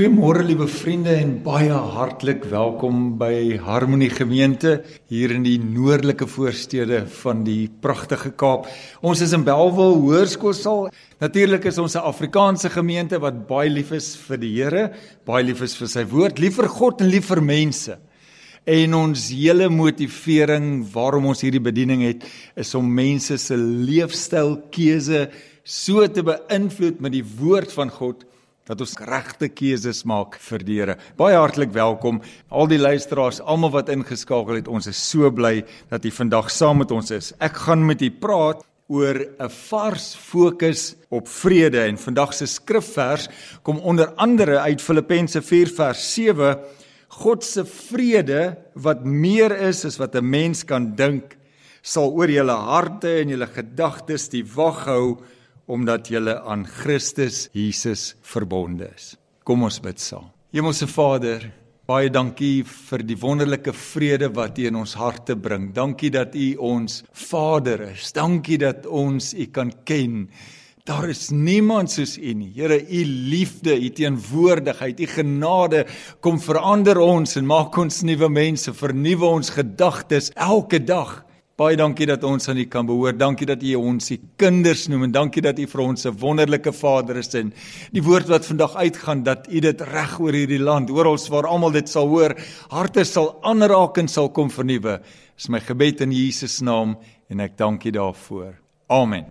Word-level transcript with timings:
Goeiemôre 0.00 0.40
liewe 0.48 0.64
vriende 0.64 1.12
en 1.12 1.34
baie 1.44 1.76
hartlik 1.76 2.46
welkom 2.48 3.18
by 3.20 3.58
Harmonie 3.60 4.08
Gemeente 4.08 4.78
hier 5.12 5.34
in 5.34 5.42
die 5.44 5.58
noordelike 5.60 6.24
voorstede 6.24 7.02
van 7.18 7.42
die 7.44 7.66
pragtige 7.84 8.30
Kaap. 8.32 8.64
Ons 9.04 9.20
is 9.20 9.34
in 9.36 9.44
Belwel 9.44 9.98
Hoërskoolsaal. 10.00 10.88
Natuurlik 11.20 11.68
is 11.68 11.76
ons 11.84 11.96
'n 11.96 12.08
Afrikaanse 12.12 12.70
gemeente 12.72 13.20
wat 13.20 13.46
baie 13.46 13.68
lief 13.68 13.92
is 13.92 14.16
vir 14.16 14.38
die 14.38 14.54
Here, 14.54 14.90
baie 15.26 15.44
lief 15.44 15.60
is 15.60 15.76
vir 15.76 15.88
sy 15.88 16.04
woord, 16.04 16.38
lief 16.38 16.56
vir 16.56 16.68
God 16.68 17.02
en 17.02 17.10
lief 17.10 17.26
vir 17.26 17.42
mense. 17.42 17.98
En 18.64 18.94
ons 18.94 19.28
hele 19.28 19.68
motivering 19.68 20.82
waarom 20.94 21.26
ons 21.26 21.42
hierdie 21.42 21.60
bediening 21.60 22.00
het, 22.00 22.24
is 22.56 22.74
om 22.74 22.88
mense 22.88 23.36
se 23.36 23.54
leefstylkeuse 23.54 25.28
so 25.62 26.06
te 26.08 26.22
beïnvloed 26.22 27.00
met 27.00 27.12
die 27.12 27.24
woord 27.38 27.70
van 27.72 27.90
God 27.90 28.24
dat 28.70 28.84
ons 28.84 28.94
regte 29.02 29.48
keuses 29.50 30.04
maak 30.06 30.36
vir 30.38 30.62
die 30.62 30.78
Here. 30.78 30.94
Baie 31.18 31.34
hartlik 31.34 31.72
welkom 31.74 32.20
al 32.54 32.68
die 32.70 32.78
luisteraars, 32.78 33.40
almal 33.42 33.72
wat 33.74 33.90
ingeskakel 33.90 34.60
het. 34.60 34.70
Ons 34.70 34.86
is 34.92 35.00
so 35.10 35.30
bly 35.34 35.64
dat 35.90 36.06
u 36.06 36.12
vandag 36.14 36.52
saam 36.54 36.78
met 36.84 36.94
ons 36.94 37.10
is. 37.10 37.32
Ek 37.42 37.58
gaan 37.66 37.82
met 37.88 38.02
u 38.02 38.10
praat 38.22 38.62
oor 38.90 39.18
'n 39.18 39.50
vars 39.70 40.14
fokus 40.14 40.94
op 41.10 41.26
vrede 41.28 41.82
en 41.82 41.98
vandag 41.98 42.34
se 42.34 42.46
skrifvers 42.46 43.28
kom 43.62 43.78
onder 43.78 44.14
andere 44.16 44.58
uit 44.58 44.82
Filippense 44.82 45.42
4 45.42 45.68
vers 45.68 46.14
7 46.14 46.58
God 47.08 47.44
se 47.44 47.64
vrede 47.64 48.56
wat 48.74 49.04
meer 49.04 49.50
is 49.68 49.84
as 49.84 49.98
wat 49.98 50.14
'n 50.14 50.30
mens 50.30 50.64
kan 50.64 50.94
dink 50.96 51.36
sal 51.82 52.10
oor 52.12 52.28
julle 52.28 52.52
harte 52.52 53.20
en 53.20 53.28
julle 53.28 53.46
gedagtes 53.46 54.28
die 54.28 54.44
wag 54.44 54.84
hou 54.86 55.18
omdat 55.70 56.10
julle 56.10 56.36
aan 56.42 56.66
Christus 56.66 57.46
Jesus 57.54 58.14
verbonde 58.26 58.90
is. 58.96 59.14
Kom 59.46 59.62
ons 59.66 59.80
bid 59.82 60.02
saam. 60.02 60.28
Hemelse 60.50 60.88
Vader, 60.90 61.46
baie 61.90 62.10
dankie 62.10 62.62
vir 62.66 63.04
die 63.06 63.18
wonderlike 63.18 63.72
vrede 63.74 64.30
wat 64.34 64.58
U 64.58 64.66
in 64.66 64.78
ons 64.78 64.96
harte 64.98 65.36
bring. 65.38 65.70
Dankie 65.74 66.10
dat 66.14 66.34
U 66.34 66.48
ons 66.74 67.02
Vader 67.28 67.88
is. 67.92 68.10
Dankie 68.14 68.58
dat 68.62 68.86
ons 68.86 69.32
U 69.34 69.46
kan 69.54 69.72
ken. 69.86 70.26
Daar 70.88 71.10
is 71.12 71.28
niemand 71.30 71.92
soos 71.92 72.16
U 72.18 72.34
nie. 72.34 72.50
Here, 72.56 72.80
U 72.80 73.00
liefde, 73.30 73.76
U 73.76 73.90
teenwoordigheid, 73.94 75.00
U 75.00 75.06
genade 75.06 75.84
kom 76.24 76.40
verander 76.42 76.98
ons 76.98 77.36
en 77.38 77.46
maak 77.46 77.76
ons 77.78 78.02
nuwe 78.06 78.30
mense, 78.32 78.74
vernuwe 78.74 79.28
ons 79.38 79.52
gedagtes 79.54 80.32
elke 80.34 80.82
dag. 80.82 81.20
Baie 81.60 81.76
dankie 81.76 82.06
dat 82.08 82.22
ons 82.24 82.48
aan 82.48 82.56
U 82.56 82.64
kan 82.72 82.86
behoort. 82.88 83.18
Dankie 83.20 83.44
dat 83.44 83.60
U 83.60 83.74
ons 83.76 84.06
se 84.08 84.16
kinders 84.40 84.86
noem 84.88 85.02
en 85.10 85.12
dankie 85.12 85.42
dat 85.44 85.58
U 85.60 85.66
vir 85.68 85.80
ons 85.82 86.06
'n 86.06 86.16
wonderlike 86.16 86.72
Vader 86.72 87.18
is 87.18 87.34
en 87.34 87.52
die 87.92 88.00
woord 88.00 88.28
wat 88.28 88.46
vandag 88.46 88.76
uitgaan 88.76 89.22
dat 89.22 89.46
U 89.52 89.60
dit 89.60 89.80
reg 89.80 90.20
oor 90.20 90.32
hierdie 90.32 90.58
land, 90.58 90.90
oral 90.90 91.18
waar 91.28 91.46
almal 91.46 91.70
dit 91.70 91.88
sal 91.88 92.08
hoor, 92.08 92.34
harte 92.70 93.04
sal 93.04 93.36
aanraak 93.42 93.98
en 93.98 94.08
sal 94.08 94.30
kom 94.30 94.48
vernuwe. 94.48 95.02
Dis 95.36 95.48
my 95.48 95.60
gebed 95.60 96.00
in 96.00 96.12
Jesus 96.12 96.60
naam 96.60 96.96
en 97.28 97.40
ek 97.40 97.58
dank 97.58 97.84
U 97.84 97.90
daarvoor. 97.90 98.54
Amen. 98.88 99.26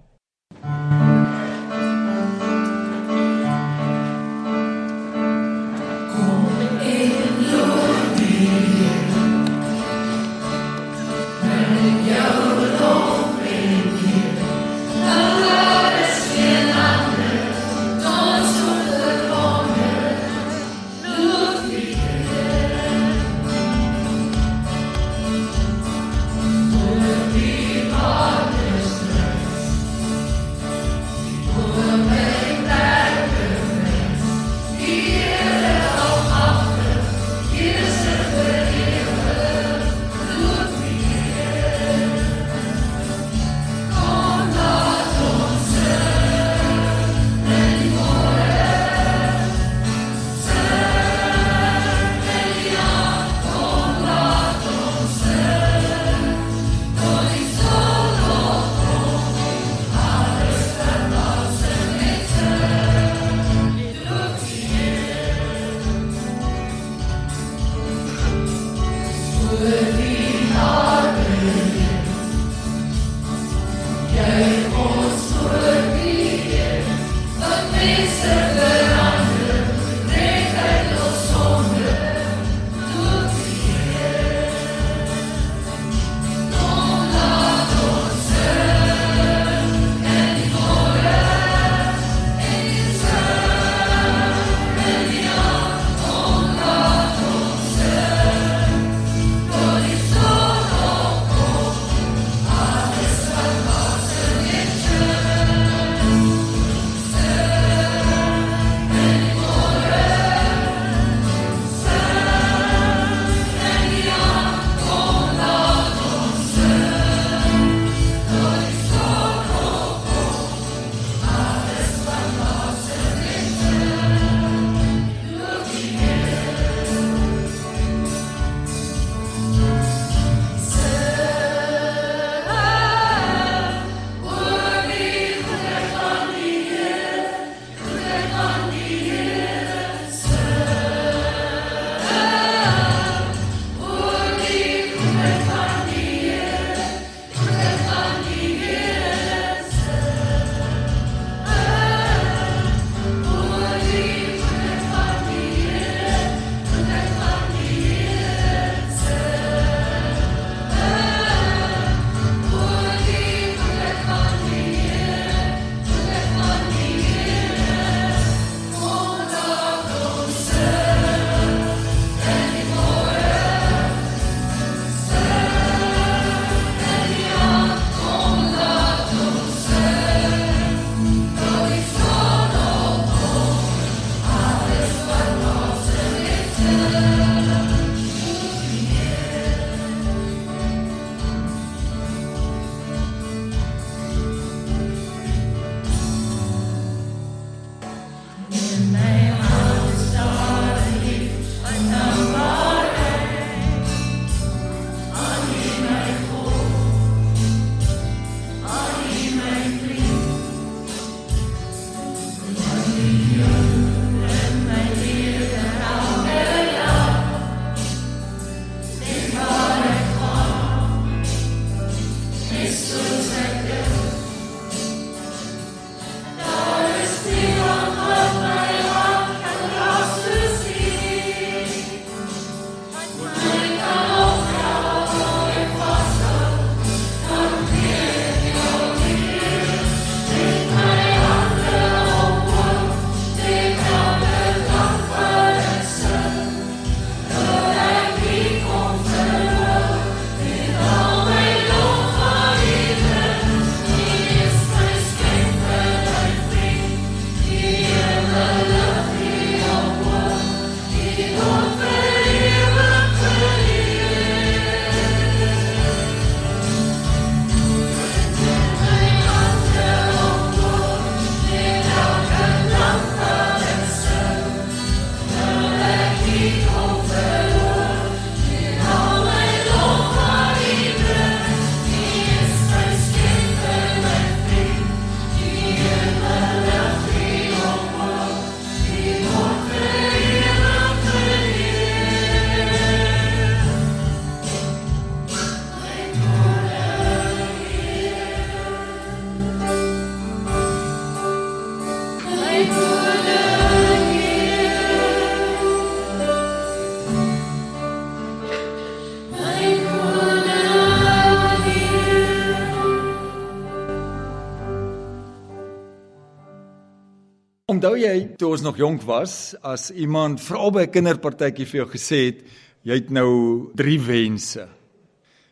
Onthou 317.79 317.95
jy 317.95 318.33
toe 318.35 318.49
ons 318.51 318.59
nog 318.65 318.75
jonk 318.75 319.05
was, 319.07 319.53
as 319.63 319.85
iemand 319.95 320.41
veral 320.43 320.73
by 320.75 320.81
'n 320.83 320.91
kinderpartytjie 320.91 321.65
vir 321.65 321.77
jou 321.79 321.85
gesê 321.87 322.17
het, 322.25 322.39
jy 322.83 322.93
het 322.93 323.09
nou 323.09 323.71
3 323.73 323.99
wense. 324.03 324.67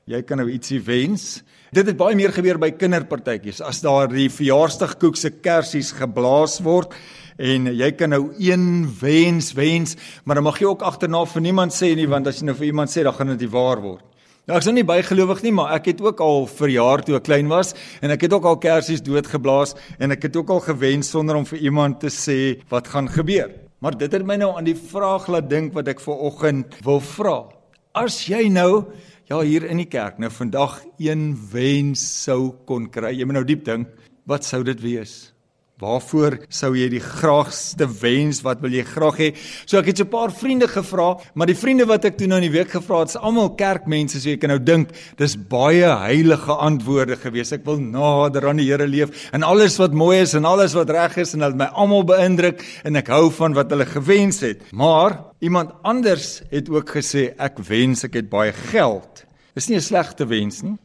Jy 0.05 0.21
kan 0.23 0.37
nou 0.37 0.49
ietsie 0.51 0.81
wens. 0.83 1.41
Dit 1.71 1.87
het 1.87 1.95
baie 1.95 2.15
meer 2.15 2.33
gebeur 2.33 2.59
by 2.59 2.71
kinderpartytjies. 2.71 3.61
As 3.61 3.79
daar 3.79 4.09
die 4.09 4.27
verjaarsdagkoek 4.27 5.15
se 5.15 5.29
kersies 5.29 5.93
geblaas 5.93 6.59
word 6.59 6.93
en 7.37 7.65
jy 7.67 7.91
kan 7.95 8.09
nou 8.09 8.33
een 8.37 8.89
wens 8.99 9.53
wens, 9.53 9.95
maar 10.25 10.35
dan 10.35 10.43
mag 10.43 10.59
jy 10.59 10.65
ook 10.65 10.81
agterna 10.81 11.25
vir 11.25 11.41
niemand 11.41 11.71
sê 11.71 11.95
nie 11.95 12.07
want 12.07 12.27
as 12.27 12.41
jy 12.41 12.45
nou 12.45 12.55
vir 12.55 12.67
iemand 12.67 12.89
sê, 12.89 13.03
dan 13.03 13.13
gaan 13.13 13.27
dit 13.27 13.39
nie 13.39 13.53
waar 13.55 13.81
word. 13.81 14.03
Nou 14.47 14.55
ek's 14.55 14.67
nou 14.69 14.77
nie 14.77 14.87
bygelowig 14.87 15.41
nie, 15.43 15.51
maar 15.51 15.73
ek 15.75 15.89
het 15.89 15.99
ook 15.99 16.21
al 16.23 16.45
verjaar 16.47 17.01
toe 17.03 17.17
ek 17.17 17.25
klein 17.27 17.49
was 17.51 17.73
en 17.99 18.13
ek 18.13 18.21
het 18.23 18.35
ook 18.37 18.45
al 18.47 18.55
kersies 18.63 19.01
doodgeblaas 19.03 19.73
en 19.99 20.15
ek 20.15 20.29
het 20.29 20.37
ook 20.39 20.53
al 20.55 20.61
gewens 20.63 21.09
sonder 21.11 21.35
om 21.35 21.43
vir 21.49 21.65
iemand 21.67 21.99
te 21.99 22.07
sê 22.07 22.37
wat 22.71 22.87
gaan 22.93 23.11
gebeur. 23.11 23.51
Maar 23.83 23.97
dit 23.99 24.15
het 24.15 24.23
my 24.23 24.37
nou 24.39 24.53
aan 24.55 24.69
die 24.69 24.77
vraag 24.79 25.27
laat 25.27 25.49
dink 25.51 25.75
wat 25.75 25.91
ek 25.91 25.99
ver 25.99 26.23
oggend 26.29 26.79
wil 26.87 27.03
vra. 27.03 27.35
As 27.91 28.23
jy 28.31 28.45
nou 28.47 28.85
ja 29.27 29.43
hier 29.43 29.67
in 29.67 29.83
die 29.83 29.89
kerk 29.91 30.15
nou 30.15 30.31
vandag 30.31 30.79
een 30.95 31.33
wens 31.51 32.07
sou 32.23 32.53
kon 32.63 32.87
kry, 32.87 33.17
jy 33.19 33.27
moet 33.27 33.41
nou 33.41 33.47
diep 33.51 33.67
dink, 33.67 33.91
wat 34.31 34.47
sou 34.47 34.63
dit 34.63 34.79
wees? 34.79 35.25
Waarvoor 35.77 36.39
sou 36.49 36.71
jy 36.73 36.87
die 36.89 37.01
graagste 37.03 37.85
wens? 38.01 38.39
Wat 38.41 38.63
wil 38.63 38.73
jy 38.73 38.81
graag 38.81 39.19
hê? 39.21 39.27
So 39.69 39.77
ek 39.77 39.91
het 39.91 39.99
so 39.99 40.05
'n 40.05 40.09
paar 40.09 40.31
vriende 40.33 40.67
gevra, 40.67 41.19
maar 41.35 41.45
die 41.45 41.53
vriende 41.53 41.85
wat 41.85 42.03
ek 42.05 42.17
toe 42.17 42.25
nou 42.25 42.41
in 42.41 42.49
die 42.51 42.57
week 42.57 42.71
gevra 42.71 43.01
het, 43.01 43.09
is 43.09 43.15
almal 43.21 43.53
kerkmense, 43.53 44.19
so 44.19 44.29
jy 44.29 44.37
kan 44.37 44.49
nou 44.49 44.57
dink, 44.57 44.89
dis 45.17 45.35
baie 45.35 45.85
heilige 45.85 46.49
antwoorde 46.49 47.15
gewees. 47.15 47.51
Ek 47.53 47.63
wil 47.65 47.77
nader 47.77 48.47
aan 48.49 48.57
die 48.57 48.65
Here 48.65 48.87
leef 48.87 49.29
en 49.31 49.43
alles 49.43 49.77
wat 49.77 49.93
mooi 49.93 50.21
is 50.21 50.33
en 50.33 50.45
alles 50.45 50.73
wat 50.73 50.89
reg 50.89 51.15
is 51.17 51.35
en 51.35 51.41
hulle 51.41 51.55
my 51.55 51.69
almal 51.75 52.03
beïndruk 52.03 52.59
en 52.83 52.95
ek 52.95 53.07
hou 53.09 53.29
van 53.29 53.53
wat 53.53 53.69
hulle 53.69 53.85
gewens 53.85 54.41
het. 54.41 54.61
Maar 54.71 55.19
iemand 55.41 55.73
anders 55.83 56.41
het 56.49 56.69
ook 56.69 56.89
gesê 56.89 57.35
ek 57.37 57.59
wens 57.59 58.03
ek 58.03 58.15
het 58.15 58.29
baie 58.29 58.51
geld. 58.51 59.25
Dis 59.53 59.69
nie 59.69 59.77
'n 59.77 59.81
slegte 59.81 60.25
wens 60.25 60.63
nie. 60.63 60.77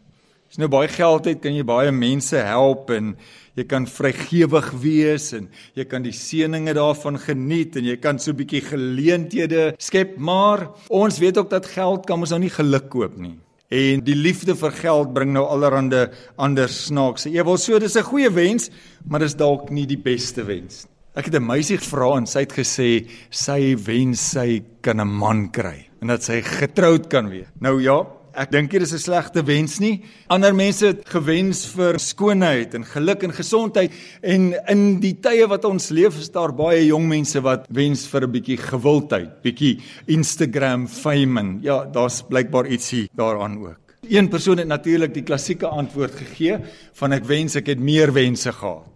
As 0.52 0.58
jy 0.58 0.66
nou 0.66 0.68
baie 0.68 0.88
geld 0.88 1.24
het, 1.24 1.40
kan 1.40 1.54
jy 1.54 1.64
baie 1.64 1.90
mense 1.90 2.36
help 2.36 2.90
en 2.90 3.16
jy 3.58 3.64
kan 3.68 3.86
vrygewig 3.86 4.70
wees 4.80 5.32
en 5.36 5.48
jy 5.76 5.84
kan 5.88 6.04
die 6.04 6.14
seëninge 6.16 6.74
daarvan 6.76 7.18
geniet 7.20 7.76
en 7.76 7.84
jy 7.84 7.96
kan 8.00 8.18
so 8.18 8.32
'n 8.32 8.36
bietjie 8.36 8.62
geleenthede 8.62 9.74
skep, 9.78 10.16
maar 10.18 10.70
ons 10.88 11.18
weet 11.18 11.38
ook 11.38 11.50
dat 11.50 11.66
geld 11.66 12.06
kan 12.06 12.20
ons 12.20 12.30
nou 12.30 12.40
nie 12.40 12.50
geluk 12.50 12.88
koop 12.88 13.16
nie. 13.18 13.38
En 13.70 14.00
die 14.04 14.14
liefde 14.14 14.54
vir 14.54 14.70
geld 14.70 15.14
bring 15.14 15.32
nou 15.32 15.44
allerhande 15.48 16.10
ander 16.36 16.68
snaakse. 16.68 17.30
Wil 17.30 17.56
so 17.56 17.78
dis 17.78 17.96
'n 17.96 18.02
goeie 18.02 18.30
wens, 18.30 18.70
maar 19.08 19.20
dis 19.20 19.34
dalk 19.34 19.70
nie 19.70 19.86
die 19.86 19.96
beste 19.96 20.44
wens. 20.44 20.86
Ek 21.14 21.26
het 21.26 21.34
'n 21.34 21.46
meisie 21.46 21.78
gevra 21.78 22.16
en 22.16 22.26
sy 22.26 22.40
het 22.40 22.52
gesê 22.52 23.06
sy 23.30 23.76
wens 23.76 24.20
sy 24.20 24.62
kan 24.80 25.00
'n 25.00 25.08
man 25.08 25.50
kry 25.50 25.88
en 26.00 26.08
dat 26.08 26.22
sy 26.22 26.40
getroud 26.42 27.08
kan 27.08 27.28
wees. 27.28 27.46
Nou 27.60 27.82
ja, 27.82 28.06
Ek 28.32 28.48
dink 28.52 28.70
dit 28.70 28.80
is 28.80 28.92
'n 28.92 28.98
slegte 28.98 29.42
wens 29.44 29.78
nie. 29.78 30.02
Ander 30.28 30.54
mense 30.54 30.86
het 30.86 31.04
gewens 31.04 31.66
vir 31.66 31.98
skoonheid 31.98 32.74
en 32.74 32.84
geluk 32.84 33.22
en 33.22 33.32
gesondheid 33.32 33.92
en 34.22 34.54
in 34.68 35.00
die 35.00 35.20
tye 35.20 35.46
wat 35.46 35.64
ons 35.64 35.90
leef 35.90 36.18
is 36.18 36.30
daar 36.30 36.52
baie 36.52 36.86
jong 36.86 37.08
mense 37.08 37.40
wat 37.40 37.66
wens 37.68 38.06
vir 38.06 38.22
'n 38.22 38.32
bietjie 38.32 38.56
gewildheid, 38.56 39.42
bietjie 39.42 39.80
Instagram 40.06 40.88
fame 40.88 41.40
en 41.40 41.58
ja, 41.62 41.84
daar's 41.84 42.22
blykbaar 42.22 42.66
ietsie 42.66 43.08
daaraan 43.14 43.58
ook. 43.58 43.80
Een 44.08 44.28
persoon 44.28 44.58
het 44.58 44.66
natuurlik 44.66 45.14
die 45.14 45.22
klassieke 45.22 45.66
antwoord 45.66 46.14
gegee 46.14 46.58
van 46.92 47.12
ek 47.12 47.24
wens 47.24 47.54
ek 47.56 47.66
het 47.66 47.78
meer 47.78 48.12
wense 48.12 48.52
gehad. 48.52 48.91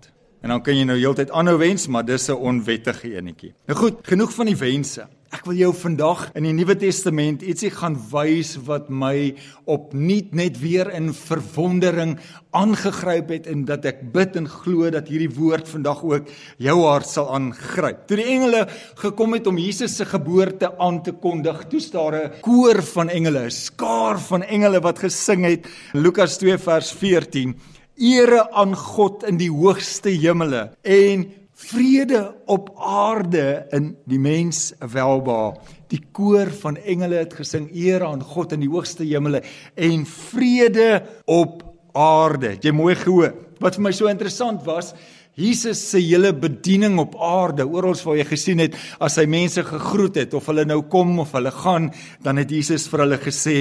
En 0.47 0.53
dan 0.55 0.61
kan 0.63 0.77
jy 0.79 0.85
nou 0.87 0.95
heeltyd 0.95 1.33
aanhou 1.35 1.57
wens, 1.59 1.89
maar 1.91 2.05
dis 2.07 2.29
'n 2.31 2.39
onwettige 2.39 3.17
enetjie. 3.19 3.53
Nou 3.67 3.79
goed, 3.79 3.97
genoeg 4.07 4.33
van 4.33 4.47
die 4.47 4.57
wense. 4.57 5.09
Ek 5.35 5.45
wil 5.45 5.57
jou 5.59 5.73
vandag 5.75 6.31
in 6.35 6.45
die 6.47 6.53
Nuwe 6.53 6.77
Testament 6.77 7.43
ietsie 7.43 7.71
gaan 7.71 7.97
wys 8.13 8.55
wat 8.63 8.89
my 8.89 9.35
opnuut 9.65 10.35
net 10.35 10.61
weer 10.61 10.87
in 10.95 11.13
verwondering 11.13 12.19
aangegryp 12.53 13.29
het 13.29 13.47
en 13.47 13.65
dat 13.65 13.85
ek 13.85 14.13
bid 14.13 14.37
en 14.37 14.47
glo 14.47 14.89
dat 14.91 15.09
hierdie 15.09 15.35
woord 15.35 15.69
vandag 15.69 16.05
ook 16.05 16.29
jou 16.59 16.79
hart 16.87 17.09
sal 17.09 17.35
aangryp. 17.35 18.07
Toe 18.07 18.17
die 18.17 18.31
engele 18.31 18.69
gekom 19.03 19.35
het 19.35 19.47
om 19.47 19.59
Jesus 19.59 19.97
se 19.97 20.05
geboorte 20.05 20.79
aan 20.79 21.03
te 21.03 21.13
kondig, 21.13 21.67
toe 21.67 21.81
staar 21.81 22.15
'n 22.15 22.41
koor 22.41 22.83
van 22.83 23.09
engele, 23.09 23.47
'n 23.47 23.51
skaar 23.51 24.21
van 24.21 24.43
engele 24.43 24.81
wat 24.81 24.99
gesing 24.99 25.45
het. 25.45 25.67
Lukas 25.93 26.39
2 26.39 26.57
vers 26.57 26.93
14: 26.93 27.57
Ere 27.97 28.43
aan 28.53 28.75
God 28.77 29.25
in 29.25 29.39
die 29.41 29.49
hoogste 29.49 30.13
hemele 30.13 30.67
en 30.85 31.23
vrede 31.57 32.21
op 32.53 32.69
aarde 32.77 33.65
in 33.73 33.95
die 34.05 34.21
mens 34.21 34.75
welba. 34.93 35.55
Die 35.89 36.03
koor 36.13 36.51
van 36.61 36.77
engele 36.77 37.23
het 37.23 37.33
gesing 37.39 37.71
eer 37.73 38.05
aan 38.05 38.21
God 38.21 38.53
in 38.53 38.61
die 38.67 38.69
hoogste 38.69 39.07
hemele 39.09 39.41
en 39.75 40.05
vrede 40.05 41.01
op 41.25 41.63
aarde. 41.97 42.59
Jy 42.61 42.75
mooi 42.77 42.95
gehoor. 43.01 43.33
Wat 43.65 43.79
vir 43.79 43.87
my 43.87 43.95
so 43.97 44.13
interessant 44.13 44.67
was, 44.69 44.93
Jesus 45.37 45.81
se 45.91 46.01
hele 46.01 46.35
bediening 46.37 46.99
op 47.01 47.17
aarde, 47.21 47.65
oral 47.65 47.97
waar 48.05 48.17
jy 48.17 48.25
gesien 48.29 48.61
het 48.65 48.77
as 49.01 49.17
hy 49.21 49.27
mense 49.29 49.65
gegroet 49.65 50.21
het 50.23 50.37
of 50.37 50.49
hulle 50.49 50.65
nou 50.69 50.83
kom 50.93 51.19
of 51.25 51.33
hulle 51.37 51.53
gaan, 51.53 51.91
dan 52.25 52.41
het 52.41 52.53
Jesus 52.53 52.89
vir 52.93 53.05
hulle 53.05 53.21
gesê 53.21 53.59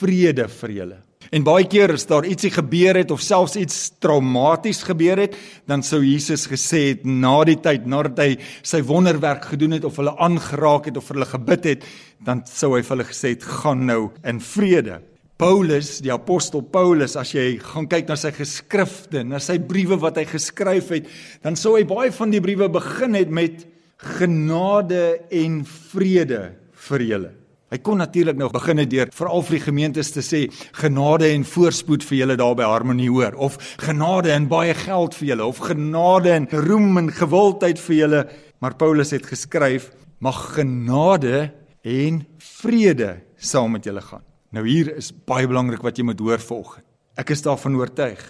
vrede 0.00 0.48
vir 0.60 0.76
julle. 0.80 1.00
En 1.34 1.42
baie 1.42 1.64
keer 1.66 1.90
as 1.96 2.04
daar 2.06 2.26
ietsie 2.30 2.52
gebeur 2.54 2.94
het 3.00 3.10
of 3.10 3.22
selfs 3.24 3.56
iets 3.58 3.78
traumaties 3.98 4.84
gebeur 4.86 5.18
het, 5.18 5.32
dan 5.66 5.82
sou 5.82 5.98
Jesus 6.04 6.44
gesê 6.46 6.92
het 6.92 7.02
na 7.02 7.40
die 7.48 7.56
tyd 7.58 7.88
nadat 7.90 8.20
hy 8.22 8.28
sy 8.62 8.78
wonderwerk 8.86 9.48
gedoen 9.50 9.74
het 9.74 9.88
of 9.88 9.98
hulle 9.98 10.14
aangeraak 10.22 10.86
het 10.92 11.00
of 11.00 11.10
hulle 11.10 11.26
gebid 11.26 11.66
het, 11.72 11.88
dan 12.22 12.44
sou 12.46 12.76
hy 12.76 12.84
vir 12.84 12.94
hulle 12.94 13.08
gesê 13.10 13.34
het 13.34 13.48
gaan 13.64 13.82
nou 13.88 13.98
in 14.22 14.38
vrede. 14.38 15.00
Paulus, 15.42 15.96
die 16.06 16.14
apostel 16.14 16.62
Paulus, 16.62 17.18
as 17.18 17.34
jy 17.34 17.56
gaan 17.58 17.90
kyk 17.90 18.06
na 18.06 18.20
sy 18.20 18.30
geskrifte, 18.36 19.26
na 19.26 19.42
sy 19.42 19.58
briewe 19.58 19.98
wat 20.06 20.22
hy 20.22 20.28
geskryf 20.30 20.94
het, 20.94 21.10
dan 21.42 21.58
sou 21.58 21.74
hy 21.74 21.82
baie 21.82 22.14
van 22.14 22.30
die 22.30 22.44
briewe 22.44 22.70
begin 22.70 23.18
het 23.18 23.34
met 23.34 23.66
genade 24.14 25.16
en 25.34 25.64
vrede 25.90 26.44
vir 26.86 27.10
julle. 27.10 27.38
Hy 27.74 27.80
kon 27.82 27.98
natuurlik 27.98 28.36
nou 28.38 28.46
begin 28.54 28.78
het 28.78 28.90
deur 28.92 29.08
veral 29.10 29.42
vir 29.42 29.56
die 29.56 29.64
gemeentes 29.64 30.12
te 30.14 30.22
sê 30.22 30.44
genade 30.78 31.26
en 31.26 31.42
voorspoed 31.42 32.04
vir 32.06 32.20
julle 32.20 32.36
daar 32.38 32.54
by 32.54 32.68
Harmonie 32.70 33.08
hoor 33.10 33.34
of 33.34 33.56
genade 33.82 34.30
en 34.30 34.46
baie 34.46 34.76
geld 34.78 35.16
vir 35.18 35.32
julle 35.32 35.48
of 35.50 35.58
genade 35.58 36.30
en 36.30 36.46
roem 36.68 37.00
en 37.00 37.10
gewildheid 37.10 37.82
vir 37.82 37.96
julle 37.96 38.20
maar 38.62 38.78
Paulus 38.78 39.10
het 39.16 39.26
geskryf 39.26 39.88
mag 40.22 40.38
genade 40.54 41.50
en 41.82 42.22
vrede 42.38 43.10
saam 43.34 43.74
met 43.74 43.90
julle 43.90 44.06
gaan. 44.06 44.22
Nou 44.54 44.62
hier 44.62 44.92
is 44.94 45.10
baie 45.10 45.50
belangrik 45.50 45.82
wat 45.82 45.98
jy 45.98 46.06
moet 46.06 46.22
hoor 46.22 46.38
volgens. 46.46 46.86
Ek 47.18 47.34
is 47.34 47.42
daarvan 47.42 47.74
oortuig 47.82 48.22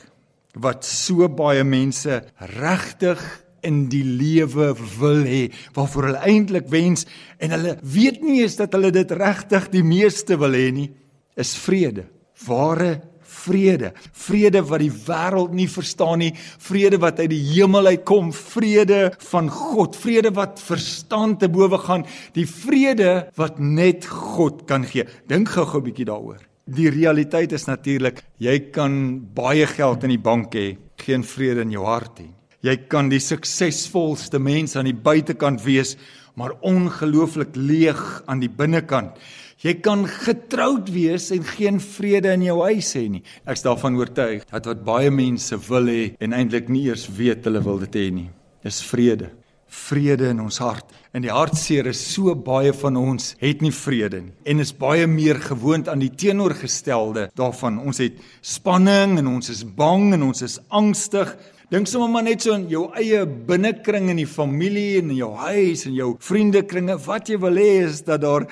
wat 0.56 0.88
so 0.88 1.28
baie 1.28 1.68
mense 1.68 2.22
regtig 2.56 3.20
in 3.64 3.86
die 3.92 4.04
lewe 4.04 4.72
wil 4.98 5.24
hê, 5.24 5.48
waarvoor 5.76 6.10
hulle 6.10 6.26
eintlik 6.28 6.68
wens 6.72 7.06
en 7.38 7.56
hulle 7.56 7.78
weet 7.82 8.22
nie 8.22 8.42
eens 8.42 8.58
dat 8.60 8.76
hulle 8.76 8.92
dit 8.94 9.10
regtig 9.10 9.70
die 9.72 9.84
meeste 9.84 10.38
wil 10.40 10.54
hê 10.56 10.68
nie, 10.74 10.90
is 11.36 11.56
vrede. 11.58 12.06
Ware 12.46 13.00
vrede. 13.34 13.92
Vrede 14.12 14.62
wat 14.68 14.82
die 14.82 14.92
wêreld 14.92 15.54
nie 15.56 15.68
verstaan 15.70 16.22
nie, 16.22 16.32
vrede 16.36 17.00
wat 17.02 17.20
uit 17.22 17.30
die 17.32 17.42
hemel 17.52 17.90
uitkom, 17.94 18.32
vrede 18.36 19.00
van 19.30 19.50
God, 19.52 19.98
vrede 19.98 20.32
wat 20.36 20.62
verstand 20.62 21.40
te 21.42 21.50
bowe 21.52 21.78
gaan, 21.82 22.06
die 22.36 22.46
vrede 22.48 23.28
wat 23.40 23.60
net 23.60 24.08
God 24.08 24.64
kan 24.70 24.86
gee. 24.88 25.06
Dink 25.28 25.54
gou-gou 25.56 25.80
'n 25.80 25.88
bietjie 25.90 26.08
daaroor. 26.08 26.40
Die 26.66 26.88
realiteit 26.88 27.52
is 27.52 27.66
natuurlik, 27.66 28.24
jy 28.38 28.70
kan 28.72 29.20
baie 29.34 29.66
geld 29.66 30.02
in 30.04 30.08
die 30.10 30.18
bank 30.18 30.54
hê, 30.54 30.76
geen 30.96 31.22
vrede 31.22 31.60
in 31.60 31.70
jou 31.70 31.84
hart 31.84 32.20
hê. 32.20 32.28
Jy 32.64 32.78
kan 32.88 33.10
die 33.12 33.20
suksesvolste 33.20 34.38
mens 34.40 34.72
aan 34.78 34.88
die 34.88 34.96
buitekant 34.96 35.60
wees, 35.66 35.98
maar 36.34 36.54
ongelooflik 36.64 37.58
leeg 37.58 38.00
aan 38.24 38.40
die 38.40 38.48
binnekant. 38.48 39.18
Jy 39.64 39.76
kan 39.84 40.06
getroud 40.08 40.88
wees 40.92 41.30
en 41.32 41.44
geen 41.44 41.78
vrede 41.80 42.32
in 42.34 42.46
jou 42.46 42.56
huis 42.64 42.90
hê 42.96 43.04
nie. 43.12 43.22
Ek's 43.48 43.64
daarvan 43.64 43.96
oortuig 44.00 44.48
dat 44.48 44.66
wat 44.68 44.82
baie 44.84 45.12
mense 45.12 45.56
wil 45.68 45.92
hê 45.92 46.02
en 46.24 46.36
eintlik 46.36 46.72
nie 46.72 46.86
eers 46.88 47.06
weet 47.16 47.44
hulle 47.48 47.62
wil 47.64 47.80
dit 47.84 48.00
hê 48.00 48.08
nie, 48.12 48.28
is 48.64 48.82
vrede. 48.84 49.30
Vrede 49.74 50.30
in 50.32 50.42
ons 50.44 50.60
hart. 50.62 50.88
In 51.14 51.24
die 51.24 51.32
hartseer 51.32 51.88
is 51.90 52.00
so 52.14 52.34
baie 52.34 52.72
van 52.76 52.96
ons 52.98 53.34
het 53.40 53.62
nie 53.62 53.72
vrede 53.74 54.24
nie 54.24 54.34
en 54.50 54.60
is 54.64 54.72
baie 54.74 55.06
meer 55.06 55.38
gewoond 55.42 55.88
aan 55.88 56.02
die 56.02 56.12
teenoorgestelde 56.12 57.28
daarvan. 57.38 57.78
Ons 57.78 58.00
het 58.02 58.20
spanning 58.42 59.18
en 59.20 59.36
ons 59.36 59.52
is 59.52 59.64
bang 59.64 60.14
en 60.16 60.30
ons 60.32 60.44
is 60.44 60.58
angstig 60.74 61.36
Dink 61.72 61.88
sommer 61.88 62.10
maar 62.12 62.26
net 62.26 62.42
so 62.44 62.52
in 62.52 62.66
jou 62.68 62.90
eie 62.92 63.22
binnekring 63.24 64.10
in 64.12 64.18
die 64.20 64.28
familie 64.28 64.98
en 64.98 65.14
in 65.14 65.16
jou 65.16 65.30
huis 65.46 65.86
en 65.88 65.94
jou 65.96 66.10
vriendekringe. 66.20 66.98
Wat 67.06 67.30
jy 67.32 67.38
wil 67.40 67.56
hê 67.56 67.70
is 67.86 68.02
dat 68.04 68.20
daar 68.20 68.44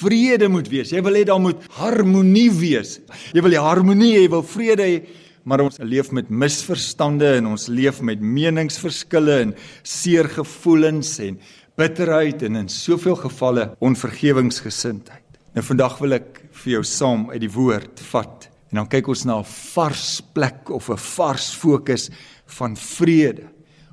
vrede 0.00 0.48
moet 0.50 0.66
wees. 0.72 0.90
Jy 0.90 1.02
wil 1.06 1.14
hê 1.14 1.22
daar 1.28 1.38
moet 1.42 1.62
harmonie 1.78 2.50
wees. 2.50 2.98
Jy 3.30 3.44
wil 3.46 3.54
hê 3.54 3.62
harmonie, 3.62 4.16
jy 4.16 4.26
wil 4.34 4.42
vrede 4.42 4.90
hê. 4.90 4.98
maar 5.46 5.62
ons 5.62 5.78
leef 5.78 6.08
met 6.10 6.26
misverstande 6.26 7.28
en 7.38 7.52
ons 7.52 7.68
leef 7.70 8.00
met 8.02 8.18
meningsverskille 8.18 9.36
en 9.44 9.52
seer 9.86 10.26
gevoelens 10.26 11.12
en 11.22 11.38
bitterheid 11.78 12.42
en 12.48 12.64
in 12.64 12.68
soveel 12.72 13.14
gevalle 13.20 13.68
onvergewingsgesindheid. 13.78 15.22
Nou 15.54 15.62
vandag 15.64 16.00
wil 16.02 16.18
ek 16.18 16.42
vir 16.64 16.72
jou 16.72 16.82
saam 16.82 17.28
uit 17.30 17.44
die 17.44 17.52
woord 17.52 18.02
vat 18.10 18.48
en 18.72 18.80
dan 18.82 18.88
kyk 18.90 19.06
ons 19.08 19.24
na 19.24 19.38
'n 19.38 19.46
vars 19.46 20.20
plek 20.34 20.70
of 20.70 20.90
'n 20.90 20.98
vars 20.98 21.54
fokus 21.54 22.10
van 22.46 22.76
vrede. 22.76 23.48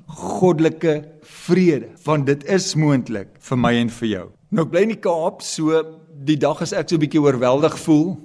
Goddelike 0.06 1.02
vrede, 1.22 1.88
want 2.04 2.26
dit 2.26 2.44
is 2.44 2.74
moontlik 2.76 3.28
vir 3.40 3.58
my 3.58 3.72
en 3.80 3.90
vir 3.90 4.08
jou. 4.08 4.26
Nou 4.54 4.66
ek 4.66 4.72
bly 4.74 4.82
in 4.84 4.92
die 4.92 5.00
Kaap, 5.00 5.42
so 5.42 5.80
die 6.24 6.36
dag 6.36 6.60
as 6.62 6.72
ek 6.72 6.88
so 6.88 6.96
'n 6.96 7.00
bietjie 7.00 7.22
oorweldig 7.22 7.78
voel, 7.78 8.16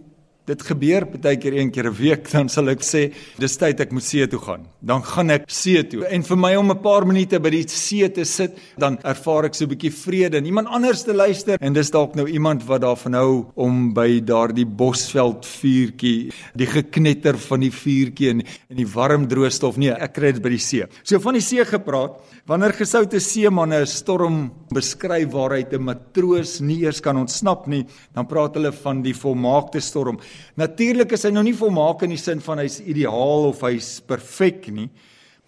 Dit 0.49 0.63
gebeur 0.65 1.05
baie 1.13 1.37
keer 1.37 1.53
een 1.59 1.69
keer 1.69 1.85
'n 1.89 1.93
week 1.93 2.31
dan 2.31 2.49
sal 2.49 2.69
ek 2.69 2.81
sê 2.81 3.13
dis 3.37 3.57
tyd 3.57 3.79
ek 3.79 3.91
moet 3.91 4.03
see 4.03 4.25
toe 4.27 4.39
gaan. 4.39 4.65
Dan 4.81 5.03
gaan 5.03 5.29
ek 5.29 5.43
see 5.47 5.83
toe. 5.83 6.05
En 6.05 6.23
vir 6.23 6.37
my 6.37 6.55
om 6.55 6.71
'n 6.71 6.81
paar 6.81 7.05
minute 7.05 7.39
by 7.39 7.49
die 7.49 7.67
see 7.67 8.09
te 8.09 8.25
sit, 8.25 8.57
dan 8.77 8.97
ervaar 9.03 9.45
ek 9.45 9.53
so 9.53 9.65
'n 9.65 9.69
bietjie 9.69 9.91
vrede 9.91 10.37
en 10.37 10.45
iemand 10.45 10.67
anders 10.67 11.03
te 11.03 11.13
luister 11.13 11.57
en 11.61 11.73
dis 11.73 11.91
dalk 11.91 12.15
nou 12.15 12.27
iemand 12.27 12.65
wat 12.65 12.81
daarvan 12.81 13.13
hou 13.13 13.45
om 13.55 13.93
by 13.93 14.19
daardie 14.21 14.65
bosveld 14.65 15.45
vuurtjie, 15.45 16.31
die 16.55 16.65
geknetter 16.65 17.37
van 17.37 17.59
die 17.59 17.71
vuurtjie 17.71 18.29
en 18.29 18.41
in 18.69 18.77
die 18.77 18.87
warm 18.87 19.27
droë 19.27 19.51
stof. 19.51 19.77
Nee, 19.77 19.91
ek 19.91 20.13
kry 20.13 20.31
dit 20.31 20.41
by 20.41 20.49
die 20.49 20.57
see. 20.57 20.85
So 21.03 21.19
van 21.19 21.33
die 21.33 21.41
see 21.41 21.63
gepraat, 21.63 22.21
wanneer 22.47 22.73
gesoute 22.73 23.19
seemanne 23.19 23.81
'n 23.81 23.85
storm 23.85 24.51
beskryf 24.73 25.31
waaruit 25.31 25.73
'n 25.73 25.83
matroos 25.83 26.59
nie 26.61 26.81
eers 26.81 27.01
kan 27.01 27.17
ontsnap 27.17 27.67
nie, 27.67 27.85
dan 28.15 28.25
praat 28.25 28.55
hulle 28.55 28.71
van 28.71 29.03
die 29.03 29.13
volmaakte 29.13 29.79
storm. 29.79 30.17
Natuurlik 30.59 31.13
is 31.15 31.23
hy 31.23 31.31
nou 31.31 31.43
nie 31.43 31.55
volmaak 31.57 32.03
in 32.03 32.13
die 32.15 32.21
sin 32.21 32.41
van 32.43 32.59
hy's 32.59 32.79
ideaal 32.81 33.49
of 33.51 33.61
hy's 33.67 33.99
perfek 34.01 34.67
nie, 34.73 34.89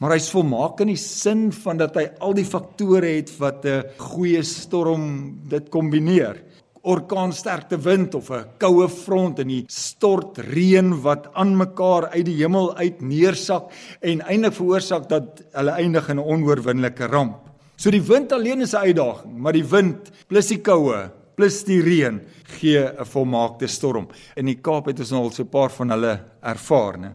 maar 0.01 0.15
hy's 0.15 0.31
volmaak 0.33 0.81
in 0.81 0.93
die 0.93 0.99
sin 0.99 1.49
van 1.53 1.77
dat 1.81 1.97
hy 1.99 2.07
al 2.23 2.33
die 2.37 2.47
faktore 2.47 3.17
het 3.17 3.33
wat 3.39 3.65
'n 3.65 3.83
goeie 3.97 4.43
storm 4.43 5.41
dit 5.49 5.69
kombineer. 5.69 6.41
Orkaansterkte 6.81 7.77
wind 7.77 8.15
of 8.15 8.31
'n 8.31 8.45
koue 8.57 8.87
front 8.89 9.39
en 9.39 9.47
die 9.47 9.65
stort 9.69 10.37
reën 10.37 11.01
wat 11.03 11.29
aan 11.33 11.55
mekaar 11.57 12.09
uit 12.15 12.25
die 12.25 12.37
hemel 12.41 12.75
uit 12.77 13.01
neersak 13.01 13.71
en 14.01 14.21
eindelik 14.21 14.53
veroorsaak 14.53 15.09
dat 15.09 15.43
hulle 15.53 15.71
eindig 15.71 16.09
in 16.09 16.17
'n 16.17 16.25
onoorwinnelike 16.25 17.05
ramp. 17.07 17.51
So 17.77 17.91
die 17.91 18.01
wind 18.01 18.31
alleen 18.31 18.61
is 18.61 18.73
'n 18.73 18.85
uitdaging, 18.87 19.37
maar 19.37 19.53
die 19.53 19.65
wind 19.65 20.11
plus 20.27 20.47
die 20.47 20.61
koue 20.61 21.11
plus 21.41 21.63
die 21.65 21.79
reën 21.81 22.19
gee 22.59 22.81
'n 22.85 23.05
volmaakte 23.05 23.67
storm. 23.67 24.07
In 24.37 24.45
die 24.45 24.61
Kaap 24.61 24.85
het 24.85 24.99
ons 24.99 25.11
al 25.11 25.31
so 25.31 25.43
'n 25.43 25.49
paar 25.49 25.71
van 25.71 25.89
hulle 25.89 26.19
ervaar, 26.43 26.97
né? 26.99 27.13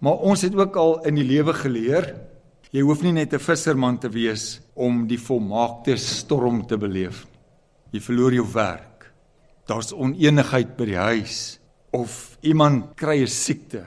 Maar 0.00 0.16
ons 0.24 0.42
het 0.42 0.54
ook 0.54 0.76
al 0.76 1.04
in 1.04 1.14
die 1.14 1.24
lewe 1.24 1.52
geleer, 1.52 2.14
jy 2.72 2.80
hoef 2.80 3.02
nie 3.02 3.12
net 3.12 3.34
'n 3.34 3.38
visserman 3.38 3.98
te 3.98 4.08
wees 4.08 4.60
om 4.74 5.06
die 5.06 5.18
volmaakte 5.18 5.96
storm 5.96 6.66
te 6.66 6.78
beleef. 6.78 7.26
Jy 7.92 8.00
verloor 8.00 8.32
jou 8.32 8.46
werk. 8.52 9.12
Daar's 9.66 9.92
oneenigheid 9.92 10.76
by 10.76 10.84
die 10.84 10.96
huis 10.96 11.58
of 11.92 12.38
iemand 12.40 12.96
kry 12.96 13.20
'n 13.20 13.26
siekte 13.26 13.84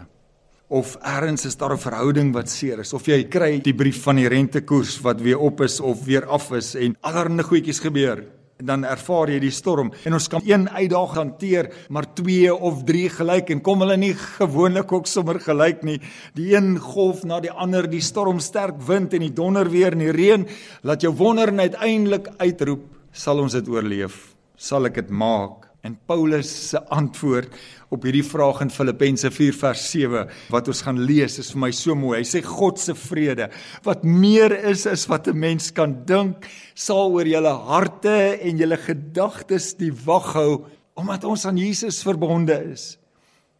of 0.68 0.98
ergens 1.02 1.46
is 1.46 1.58
daar 1.58 1.74
'n 1.74 1.78
verhouding 1.78 2.34
wat 2.34 2.50
seer 2.50 2.80
is 2.80 2.94
of 2.94 3.08
jy 3.08 3.28
kry 3.28 3.60
die 3.60 3.74
brief 3.74 4.04
van 4.04 4.16
die 4.16 4.28
rentekoers 4.28 5.02
wat 5.02 5.22
weer 5.22 5.40
op 5.40 5.62
is 5.62 5.80
of 5.80 6.06
weer 6.06 6.26
af 6.28 6.52
is 6.52 6.76
en 6.76 6.96
allerlei 7.02 7.44
goedjies 7.44 7.80
gebeur 7.80 8.39
dan 8.60 8.84
ervaar 8.84 9.30
jy 9.32 9.40
die 9.40 9.54
storm. 9.56 9.94
En 10.04 10.18
ons 10.18 10.28
kan 10.32 10.44
een 10.44 10.68
uitdaging 10.68 11.18
hanteer 11.20 11.70
maar 11.90 12.10
twee 12.16 12.52
of 12.54 12.84
drie 12.88 13.08
gelyk 13.12 13.54
en 13.54 13.62
kom 13.64 13.86
hulle 13.86 13.96
nie 14.00 14.14
gewoonlik 14.14 14.92
ook 14.92 15.08
sommer 15.08 15.40
gelyk 15.40 15.84
nie. 15.88 16.00
Die 16.36 16.52
een 16.56 16.76
golf 16.80 17.24
na 17.24 17.40
die 17.40 17.52
ander 17.52 17.88
die 17.90 18.04
storm 18.04 18.42
sterk 18.44 18.82
wind 18.88 19.16
en 19.16 19.24
die 19.24 19.34
donder 19.34 19.70
weer 19.72 19.96
en 19.96 20.04
die 20.04 20.16
reën 20.16 20.48
laat 20.84 21.06
jou 21.06 21.14
wonder 21.16 21.54
en 21.54 21.64
uiteindelik 21.64 22.28
uitroep 22.40 22.84
sal 23.12 23.40
ons 23.40 23.56
dit 23.56 23.72
oorleef? 23.72 24.36
Sal 24.60 24.92
ek 24.92 25.00
dit 25.00 25.10
maak 25.10 25.59
En 25.88 25.96
Paulus 26.10 26.50
se 26.70 26.80
antwoord 26.92 27.54
op 27.90 28.04
hierdie 28.04 28.26
vraag 28.26 28.60
in 28.66 28.72
Filippense 28.74 29.30
4 29.32 29.56
vers 29.62 29.84
7 29.94 30.26
wat 30.52 30.68
ons 30.68 30.82
gaan 30.84 31.00
lees 31.08 31.40
is 31.40 31.54
vir 31.54 31.62
my 31.64 31.72
so 31.76 31.96
mooi. 31.96 32.18
Hy 32.20 32.28
sê 32.28 32.42
God 32.44 32.82
se 32.82 32.96
vrede 33.00 33.48
wat 33.86 34.04
meer 34.04 34.52
is 34.72 34.86
as 34.90 35.08
wat 35.08 35.28
'n 35.28 35.40
mens 35.40 35.72
kan 35.72 36.04
dink, 36.06 36.46
sal 36.76 37.16
oor 37.16 37.26
julle 37.26 37.56
harte 37.72 38.40
en 38.44 38.58
julle 38.58 38.78
gedagtes 38.78 39.74
die 39.80 39.92
wag 39.92 40.34
hou 40.36 40.66
omdat 40.96 41.24
ons 41.24 41.46
aan 41.46 41.58
Jesus 41.58 42.04
verbonde 42.04 42.60
is. 42.72 42.98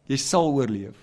Jy 0.08 0.16
sal 0.16 0.52
oorleef. 0.52 0.96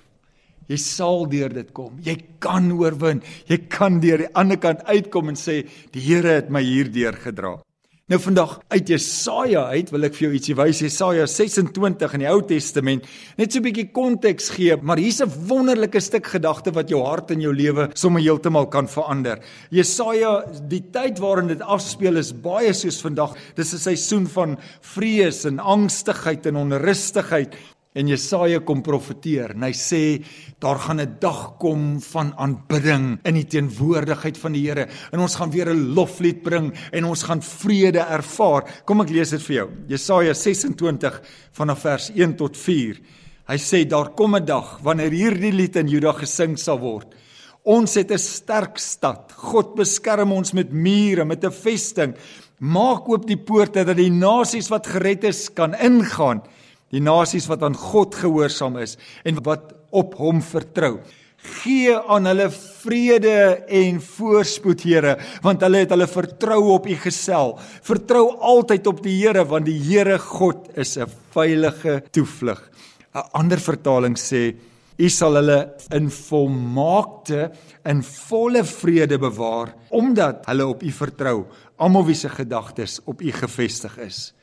Jy 0.67 0.77
sal 0.77 1.25
deur 1.25 1.49
dit 1.49 1.73
kom. 1.73 1.97
Jy 2.03 2.17
kan 2.39 2.71
oorwin. 2.71 3.21
Jy 3.47 3.57
kan 3.71 3.99
deur 3.99 4.17
die 4.17 4.33
ander 4.35 4.57
kant 4.57 4.83
uitkom 4.83 5.29
en 5.29 5.35
sê 5.35 5.63
die 5.91 6.01
Here 6.01 6.35
het 6.41 6.49
my 6.49 6.61
hierdeur 6.61 7.13
gedra. 7.13 7.66
Nou 8.07 8.21
vandag 8.23 8.53
uit 8.71 8.87
Jesaja 8.87 9.65
uit 9.75 9.89
wil 9.91 10.07
ek 10.07 10.13
vir 10.15 10.23
jou 10.23 10.37
ietsie 10.37 10.53
wys. 10.55 10.79
Jesaja 10.79 11.25
26 11.27 12.13
in 12.15 12.21
die 12.23 12.29
Ou 12.31 12.37
Testament. 12.47 13.03
Net 13.35 13.51
so 13.51 13.59
'n 13.59 13.65
bietjie 13.65 13.91
konteks 13.91 14.47
gee, 14.55 14.77
maar 14.79 14.95
hier's 14.95 15.19
'n 15.19 15.27
wonderlike 15.49 15.99
stuk 15.99 16.25
gedagte 16.25 16.71
wat 16.71 16.87
jou 16.87 17.03
hart 17.03 17.31
en 17.31 17.41
jou 17.41 17.51
lewe 17.51 17.89
sommer 17.93 18.21
heeltemal 18.21 18.69
kan 18.69 18.87
verander. 18.87 19.43
Jesaja, 19.69 20.45
die 20.69 20.83
tyd 20.89 21.19
waarin 21.19 21.47
dit 21.47 21.59
afspeel 21.59 22.15
is 22.15 22.31
baie 22.31 22.73
soos 22.73 23.01
vandag. 23.01 23.35
Dis 23.55 23.73
'n 23.73 23.77
seisoen 23.77 24.25
van 24.25 24.57
vrees 24.79 25.43
en 25.43 25.59
angstigheid 25.59 26.45
en 26.45 26.55
onrustigheid. 26.55 27.55
En 27.97 28.05
Jesaja 28.05 28.59
kom 28.61 28.83
profeteer 28.85 29.55
en 29.55 29.63
hy 29.65 29.71
sê 29.73 30.01
daar 30.61 30.77
gaan 30.77 31.01
'n 31.01 31.17
dag 31.19 31.57
kom 31.57 31.99
van 32.01 32.33
aanbidding 32.37 33.17
in 33.25 33.33
die 33.33 33.47
teenwoordigheid 33.47 34.37
van 34.37 34.53
die 34.53 34.67
Here 34.67 34.87
en 35.11 35.19
ons 35.19 35.35
gaan 35.35 35.49
weer 35.49 35.69
'n 35.73 35.95
loflied 35.95 36.43
bring 36.43 36.73
en 36.91 37.05
ons 37.05 37.23
gaan 37.23 37.41
vrede 37.41 37.99
ervaar. 37.99 38.83
Kom 38.85 39.01
ek 39.01 39.09
lees 39.09 39.29
dit 39.29 39.41
vir 39.41 39.55
jou. 39.55 39.69
Jesaja 39.87 40.33
26 40.33 41.21
vanaf 41.51 41.79
vers 41.79 42.11
1 42.15 42.35
tot 42.35 42.57
4. 42.57 42.99
Hy 43.47 43.57
sê 43.57 43.87
daar 43.87 44.13
kom 44.13 44.35
'n 44.35 44.45
dag 44.45 44.79
wanneer 44.83 45.11
hierdie 45.11 45.53
lied 45.53 45.75
in 45.75 45.87
Juda 45.87 46.11
gesing 46.13 46.57
sal 46.57 46.79
word. 46.79 47.15
Ons 47.65 47.95
het 47.95 48.11
'n 48.11 48.17
sterk 48.17 48.77
stad. 48.77 49.31
God 49.35 49.75
beskerm 49.75 50.31
ons 50.31 50.53
met 50.53 50.71
mure, 50.71 51.25
met 51.25 51.43
'n 51.43 51.51
vesting. 51.51 52.15
Maak 52.59 53.09
oop 53.09 53.25
die 53.25 53.37
poorte 53.37 53.83
dat 53.83 53.97
die 53.97 54.11
nasies 54.11 54.69
wat 54.69 54.85
gered 54.85 55.23
is 55.23 55.49
kan 55.49 55.73
ingaan 55.73 56.43
die 56.93 57.03
nasies 57.03 57.47
wat 57.51 57.63
aan 57.63 57.75
God 57.75 58.15
gehoorsaam 58.15 58.77
is 58.83 58.97
en 59.27 59.41
wat 59.43 59.73
op 59.91 60.15
hom 60.19 60.41
vertrou. 60.43 60.97
Gee 61.61 61.93
aan 61.95 62.25
hulle 62.27 62.47
vrede 62.51 63.63
en 63.69 63.99
voorspoed, 64.01 64.83
Here, 64.83 65.17
want 65.45 65.61
hulle 65.63 65.83
het 65.83 65.93
hulle 65.93 66.07
vertrou 66.09 66.61
op 66.73 66.87
U 66.89 66.95
gesel. 67.03 67.53
Vertrou 67.85 68.25
altyd 68.41 68.87
op 68.89 69.03
die 69.05 69.15
Here, 69.19 69.45
want 69.45 69.69
die 69.69 69.77
Here 69.79 70.17
God 70.17 70.67
is 70.75 70.97
'n 70.97 71.07
veilige 71.31 72.03
toevlug. 72.11 72.61
'n 73.13 73.29
Ander 73.33 73.59
vertaling 73.59 74.17
sê 74.17 74.55
U 74.99 75.09
sal 75.09 75.35
hulle 75.35 75.77
in 75.93 76.09
volmaakte 76.09 77.51
in 77.85 78.01
volle 78.03 78.63
vrede 78.63 79.19
bewaar 79.21 79.75
omdat 79.89 80.45
hulle 80.49 80.65
op 80.67 80.81
U 80.81 80.91
vertrou, 80.91 81.45
almal 81.77 82.05
wie 82.05 82.15
se 82.15 82.29
gedagtes 82.29 82.99
op 83.05 83.21
U 83.21 83.31
gefestig 83.31 83.97
is. 83.97 84.33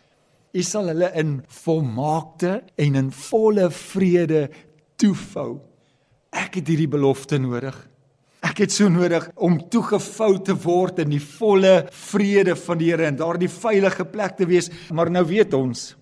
U 0.54 0.62
sal 0.62 0.92
hulle 0.92 1.08
in 1.18 1.40
volmaakte 1.64 2.61
en 2.78 2.94
in 3.00 3.11
volle 3.11 3.66
vrede 3.75 4.44
toefou. 5.02 5.58
Ek 6.30 6.61
het 6.61 6.70
hierdie 6.70 6.90
belofte 6.90 7.40
nodig. 7.42 7.75
Ek 8.44 8.61
het 8.62 8.70
so 8.75 8.87
nodig 8.92 9.26
om 9.34 9.56
toegevou 9.73 10.37
te 10.46 10.54
word 10.62 11.00
in 11.02 11.11
die 11.14 11.23
volle 11.23 11.88
vrede 11.90 12.54
van 12.61 12.78
die 12.78 12.92
Here 12.92 13.08
en 13.08 13.18
daardie 13.18 13.50
veilige 13.50 14.06
plek 14.06 14.37
te 14.38 14.46
wees. 14.46 14.70
Maar 14.94 15.11
nou 15.11 15.25
weet 15.26 15.54
ons, 15.58 15.94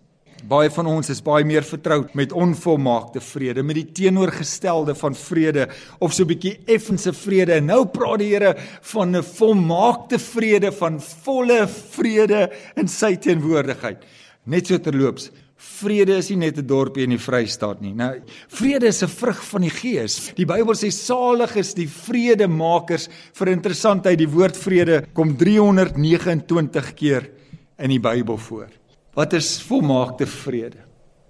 baie 0.50 0.68
van 0.74 0.88
ons 0.90 1.08
is 1.14 1.22
baie 1.24 1.46
meer 1.48 1.64
vertroud 1.64 2.12
met 2.18 2.34
onvolmaakte 2.36 3.22
vrede, 3.24 3.62
met 3.64 3.78
die 3.78 3.86
teenoorgestelde 4.02 4.96
van 4.98 5.16
vrede 5.16 5.68
of 6.00 6.12
so 6.12 6.24
'n 6.24 6.32
bietjie 6.34 6.58
effense 6.66 7.12
vrede. 7.12 7.54
En 7.54 7.66
nou 7.66 7.86
praat 7.86 8.18
die 8.18 8.34
Here 8.34 8.56
van 8.82 9.16
'n 9.16 9.22
volmaakte 9.22 10.18
vrede, 10.18 10.72
van 10.72 11.00
volle 11.00 11.66
vrede 11.68 12.50
in 12.76 12.88
sy 12.88 13.16
teenwoordigheid. 13.16 14.04
Net 14.44 14.66
so 14.66 14.78
terloops, 14.82 15.28
vrede 15.62 16.16
is 16.18 16.30
nie 16.30 16.48
net 16.48 16.58
'n 16.58 16.66
dorpie 16.66 17.04
in 17.04 17.10
die 17.10 17.18
Vrystaat 17.18 17.80
nie. 17.80 17.92
Nou, 17.94 18.20
vrede 18.48 18.86
is 18.86 19.02
'n 19.02 19.08
vrug 19.08 19.40
van 19.44 19.62
die 19.62 19.70
Gees. 19.70 20.32
Die 20.34 20.46
Bybel 20.46 20.74
sê 20.74 20.90
salig 20.90 21.56
is 21.56 21.74
die 21.74 21.86
vredemakers. 21.86 23.08
Vir 23.34 23.48
interessantheid, 23.48 24.18
die 24.18 24.28
woord 24.28 24.56
vrede 24.56 25.06
kom 25.14 25.36
329 25.36 26.94
keer 26.94 27.30
in 27.78 27.90
die 27.90 28.00
Bybel 28.00 28.36
voor. 28.36 28.68
Wat 29.14 29.32
is 29.32 29.62
volmaakte 29.62 30.26
vrede? 30.26 30.78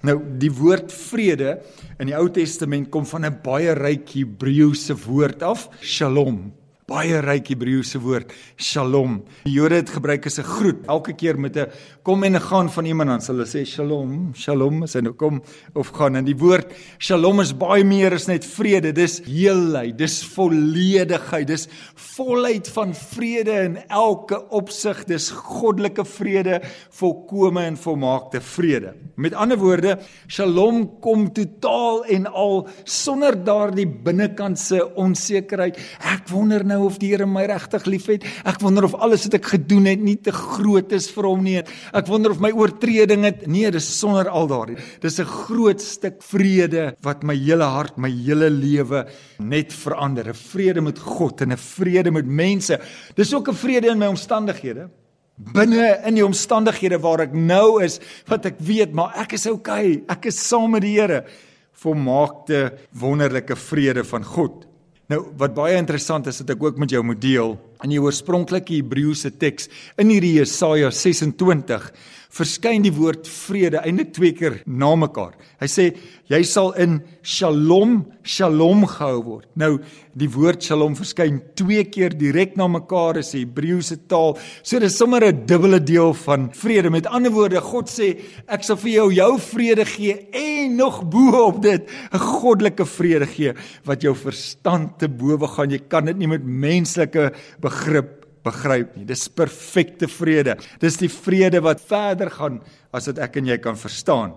Nou, 0.02 0.18
die 0.38 0.50
woord 0.50 0.92
vrede 0.92 1.60
in 1.98 2.06
die 2.06 2.16
Ou 2.16 2.28
Testament 2.28 2.90
kom 2.90 3.04
van 3.06 3.24
'n 3.24 3.40
baie 3.42 3.74
ryk 3.74 4.08
Hebreëse 4.08 4.94
woord 4.94 5.42
af, 5.42 5.68
Shalom. 5.80 6.61
Baie 6.90 7.20
ryk 7.22 7.52
Hebreëse 7.52 8.00
woord, 8.02 8.32
Shalom. 8.58 9.20
Die 9.46 9.54
Jode 9.54 9.78
het 9.78 9.90
gebruik 9.94 10.26
as 10.26 10.38
'n 10.38 10.44
groet 10.44 10.86
elke 10.88 11.12
keer 11.14 11.38
met 11.38 11.56
'n 11.56 11.70
kom 12.02 12.24
en 12.24 12.34
'n 12.34 12.40
gaan 12.40 12.68
van 12.68 12.84
iemand 12.86 13.08
dan 13.08 13.20
hulle 13.20 13.46
sê 13.46 13.64
Shalom, 13.64 14.34
Shalom, 14.34 14.82
as 14.82 14.94
hy 14.94 15.00
nou 15.00 15.12
kom 15.12 15.42
of 15.74 15.88
gaan. 15.92 16.16
En 16.16 16.24
die 16.24 16.36
woord 16.36 16.72
Shalom 16.98 17.40
is 17.40 17.52
baie 17.52 17.84
meer 17.84 18.12
as 18.12 18.26
net 18.26 18.44
vrede. 18.44 18.92
Dis 18.92 19.20
heelheid, 19.24 19.96
dis 19.96 20.24
volledigheid, 20.24 21.46
dis 21.46 21.68
volheid 21.94 22.68
van 22.68 22.94
vrede 22.94 23.64
in 23.64 23.78
elke 23.88 24.48
opsig. 24.50 25.04
Dis 25.04 25.30
goddelike 25.30 26.04
vrede, 26.04 26.60
volkome 26.90 27.60
en 27.64 27.76
volmaakte 27.76 28.40
vrede. 28.40 28.94
Met 29.16 29.34
ander 29.34 29.58
woorde, 29.58 29.98
Shalom 30.26 31.00
kom 31.00 31.32
totaal 31.32 32.04
en 32.04 32.26
al 32.26 32.68
sonder 32.84 33.44
daardie 33.44 33.86
binnekantse 33.86 34.94
onsekerheid. 34.94 35.78
Ek 36.00 36.28
wonder 36.28 36.64
nou 36.72 36.86
of 36.88 36.98
die 37.00 37.12
Here 37.12 37.26
my 37.28 37.44
regtig 37.50 37.86
liefhet. 37.90 38.26
Ek 38.48 38.60
wonder 38.62 38.86
of 38.88 38.96
alles 39.02 39.26
wat 39.28 39.36
ek 39.38 39.50
gedoen 39.54 39.88
het 39.90 40.02
nie 40.02 40.16
te 40.16 40.32
groot 40.34 40.92
is 40.96 41.10
vir 41.12 41.28
hom 41.28 41.44
nie. 41.44 41.58
Ek 41.92 42.08
wonder 42.10 42.34
of 42.34 42.40
my 42.42 42.52
oortreding 42.56 43.26
het 43.28 43.46
nee, 43.50 43.68
dis 43.72 43.88
sonder 43.98 44.30
al 44.32 44.48
daardie. 44.50 44.78
Dis 45.02 45.20
'n 45.20 45.28
groot 45.28 45.80
stuk 45.80 46.22
vrede 46.22 46.96
wat 47.02 47.22
my 47.22 47.34
hele 47.34 47.64
hart, 47.64 47.98
my 47.98 48.10
hele 48.10 48.50
lewe 48.50 49.06
net 49.38 49.72
verander. 49.72 50.28
'n 50.28 50.34
Vrede 50.34 50.80
met 50.80 50.98
God 50.98 51.40
en 51.42 51.52
'n 51.52 51.56
vrede 51.56 52.10
met 52.10 52.26
mense. 52.26 52.80
Dis 53.14 53.34
ook 53.34 53.48
'n 53.48 53.54
vrede 53.54 53.88
in 53.88 53.98
my 53.98 54.06
omstandighede 54.06 54.88
binne 55.36 56.02
in 56.06 56.14
die 56.14 56.24
omstandighede 56.24 57.00
waar 57.00 57.20
ek 57.20 57.32
nou 57.32 57.82
is 57.82 58.00
wat 58.28 58.46
ek 58.46 58.60
weet 58.60 58.92
maar 58.92 59.14
ek 59.16 59.32
is 59.32 59.46
okay 59.46 60.02
ek 60.08 60.26
is 60.26 60.48
saam 60.48 60.70
met 60.70 60.82
die 60.82 61.00
Here 61.00 61.24
volmaakte 61.72 62.78
wonderlike 62.92 63.56
vrede 63.56 64.04
van 64.04 64.24
God 64.24 64.71
Nou 65.12 65.26
wat 65.36 65.52
baie 65.52 65.76
interessant 65.76 66.28
is 66.30 66.38
dat 66.40 66.54
ek 66.54 66.62
ook 66.64 66.78
met 66.80 66.92
jou 66.94 67.02
moet 67.04 67.20
deel 67.20 67.50
in 67.84 67.92
die 67.92 68.00
oorspronklike 68.00 68.78
Hebreëse 68.78 69.34
teks 69.36 69.68
in 70.00 70.08
hierdie 70.08 70.38
Jesaja 70.38 70.88
26 70.88 71.90
verskyn 72.32 72.84
die 72.84 72.92
woord 72.96 73.28
vrede 73.28 73.82
eintlik 73.84 74.12
twee 74.16 74.32
keer 74.32 74.62
na 74.64 74.94
mekaar. 74.96 75.34
Hy 75.60 75.68
sê 75.68 75.84
jy 76.32 76.40
sal 76.48 76.70
in 76.80 77.02
Shalom, 77.22 78.06
Shalom 78.24 78.86
gehou 78.88 79.18
word. 79.26 79.48
Nou 79.58 79.74
die 80.16 80.28
woord 80.32 80.64
Shalom 80.64 80.96
verskyn 80.96 81.42
twee 81.58 81.84
keer 81.92 82.16
direk 82.16 82.56
na 82.56 82.70
mekaar 82.72 83.20
in 83.20 83.26
die 83.26 83.42
Hebreëse 83.44 83.98
taal. 84.08 84.38
So 84.64 84.80
dis 84.80 84.96
sommer 84.96 85.24
'n 85.24 85.44
dubbele 85.46 85.80
deel 85.80 86.14
van 86.14 86.50
vrede. 86.52 86.90
Met 86.90 87.06
ander 87.06 87.30
woorde, 87.30 87.60
God 87.60 87.88
sê 87.88 88.18
ek 88.48 88.64
sal 88.64 88.76
vir 88.76 88.92
jou 88.92 89.12
jou 89.12 89.38
vrede 89.38 89.84
gee 89.84 90.28
en 90.32 90.76
nog 90.76 91.04
bo 91.04 91.48
op 91.48 91.62
dit 91.62 91.82
'n 92.12 92.18
goddelike 92.18 92.86
vrede 92.86 93.26
gee 93.26 93.52
wat 93.84 94.02
jou 94.02 94.14
verstand 94.14 94.98
te 94.98 95.08
bowe 95.08 95.46
gaan. 95.46 95.70
Jy 95.70 95.82
kan 95.88 96.04
dit 96.06 96.16
nie 96.16 96.28
met 96.28 96.44
menslike 96.44 97.32
begrip 97.60 98.21
begryp 98.44 98.96
nie. 98.96 99.06
Dis 99.08 99.28
perfekte 99.28 100.08
vrede. 100.10 100.56
Dis 100.82 100.98
die 101.00 101.10
vrede 101.12 101.62
wat 101.64 101.82
verder 101.84 102.32
gaan 102.34 102.60
as 102.92 103.08
wat 103.10 103.22
ek 103.22 103.38
en 103.40 103.52
jy 103.52 103.58
kan 103.62 103.78
verstaan. 103.78 104.36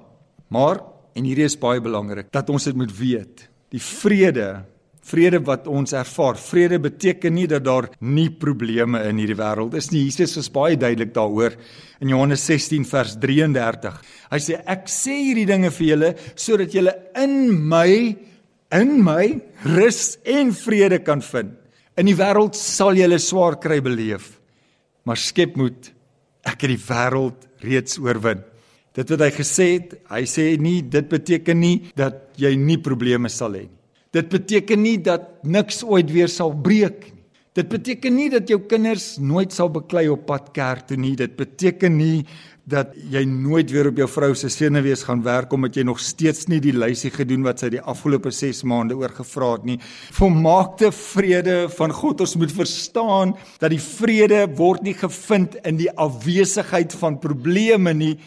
Maar 0.53 0.83
en 1.15 1.27
hierdie 1.27 1.47
is 1.47 1.59
baie 1.59 1.81
belangrik 1.83 2.31
dat 2.35 2.49
ons 2.53 2.67
dit 2.67 2.77
moet 2.77 2.93
weet. 2.99 3.47
Die 3.73 3.81
vrede 3.81 4.65
Vrede 5.05 5.37
wat 5.45 5.67
ons 5.69 5.93
ervaar. 5.93 6.37
Vrede 6.41 6.79
beteken 6.81 7.35
nie 7.35 7.45
dat 7.49 7.61
daar 7.65 7.85
nie 8.01 8.31
probleme 8.41 9.03
in 9.05 9.19
hierdie 9.21 9.37
wêreld 9.37 9.75
is 9.77 9.91
nie. 9.93 10.07
Jesus 10.07 10.33
is 10.41 10.49
baie 10.49 10.79
duidelik 10.81 11.11
daaroor 11.13 11.53
in 12.01 12.09
Johannes 12.09 12.41
16 12.49 12.87
vers 12.89 13.13
33. 13.21 13.99
Hy 14.31 14.39
sê 14.41 14.57
ek 14.65 14.89
sê 14.89 15.19
hierdie 15.27 15.45
dinge 15.49 15.69
vir 15.75 15.87
julle 15.91 16.09
sodat 16.33 16.73
julle 16.73 16.95
in 17.21 17.53
my 17.69 18.15
in 18.73 18.97
my 19.05 19.27
rus 19.75 20.17
en 20.25 20.49
vrede 20.57 21.03
kan 21.05 21.21
vind. 21.21 21.53
In 21.95 22.09
die 22.09 22.15
wêreld 22.15 22.55
sal 22.59 22.95
'n 22.95 23.19
swaar 23.19 23.55
kry 23.59 23.79
beleef. 23.81 24.39
Maar 25.05 25.17
skep 25.17 25.55
moed. 25.55 25.93
Ek 26.43 26.61
het 26.61 26.69
die 26.69 26.85
wêreld 26.89 27.47
reeds 27.61 27.97
oorwin. 27.97 28.43
Dit 28.93 29.09
wat 29.09 29.19
hy 29.19 29.31
gesê 29.31 29.73
het, 29.73 29.95
hy 30.09 30.23
sê 30.23 30.57
nie 30.59 30.81
dit 30.81 31.07
beteken 31.09 31.59
nie 31.59 31.91
dat 31.95 32.31
jy 32.37 32.55
nie 32.55 32.77
probleme 32.77 33.29
sal 33.29 33.53
hê 33.53 33.61
nie. 33.67 33.69
Dit 34.11 34.29
beteken 34.29 34.81
nie 34.81 34.97
dat 34.97 35.43
niks 35.43 35.83
ooit 35.83 36.11
weer 36.11 36.27
sal 36.27 36.53
breek 36.53 37.11
nie. 37.11 37.14
Dit 37.55 37.69
beteken 37.71 38.11
nie 38.17 38.27
dat 38.27 38.49
jou 38.51 38.57
kinders 38.67 39.13
nooit 39.23 39.53
sal 39.55 39.69
beklei 39.71 40.09
op 40.11 40.25
pad 40.27 40.49
kerk 40.51 40.89
toe 40.89 40.97
nie. 40.99 41.13
Dit 41.15 41.37
beteken 41.39 41.93
nie 41.95 42.25
dat 42.67 42.91
jy 43.13 43.21
nooit 43.29 43.69
weer 43.71 43.87
op 43.87 44.01
jou 44.01 44.07
vrou 44.09 44.31
se 44.35 44.49
senuwees 44.51 45.05
gaan 45.07 45.21
werk 45.23 45.53
omdat 45.55 45.77
jy 45.77 45.85
nog 45.87 46.01
steeds 46.03 46.49
nie 46.51 46.59
die 46.59 46.73
lysie 46.75 47.13
gedoen 47.15 47.45
wat 47.45 47.63
sy 47.63 47.69
die 47.77 47.79
afgelope 47.79 48.33
6 48.33 48.63
maande 48.67 48.97
oor 48.99 49.13
gevra 49.15 49.53
het 49.53 49.69
nie. 49.69 49.77
Volmaakte 50.17 50.89
vrede 50.91 51.55
van 51.77 51.95
God. 51.95 52.25
Ons 52.25 52.35
moet 52.41 52.51
verstaan 52.51 53.35
dat 53.61 53.71
die 53.71 53.79
vrede 53.79 54.41
word 54.59 54.83
nie 54.83 54.97
gevind 54.97 55.55
in 55.63 55.79
die 55.79 55.91
afwesigheid 55.95 56.97
van 56.99 57.21
probleme 57.23 57.95
nie, 57.95 58.17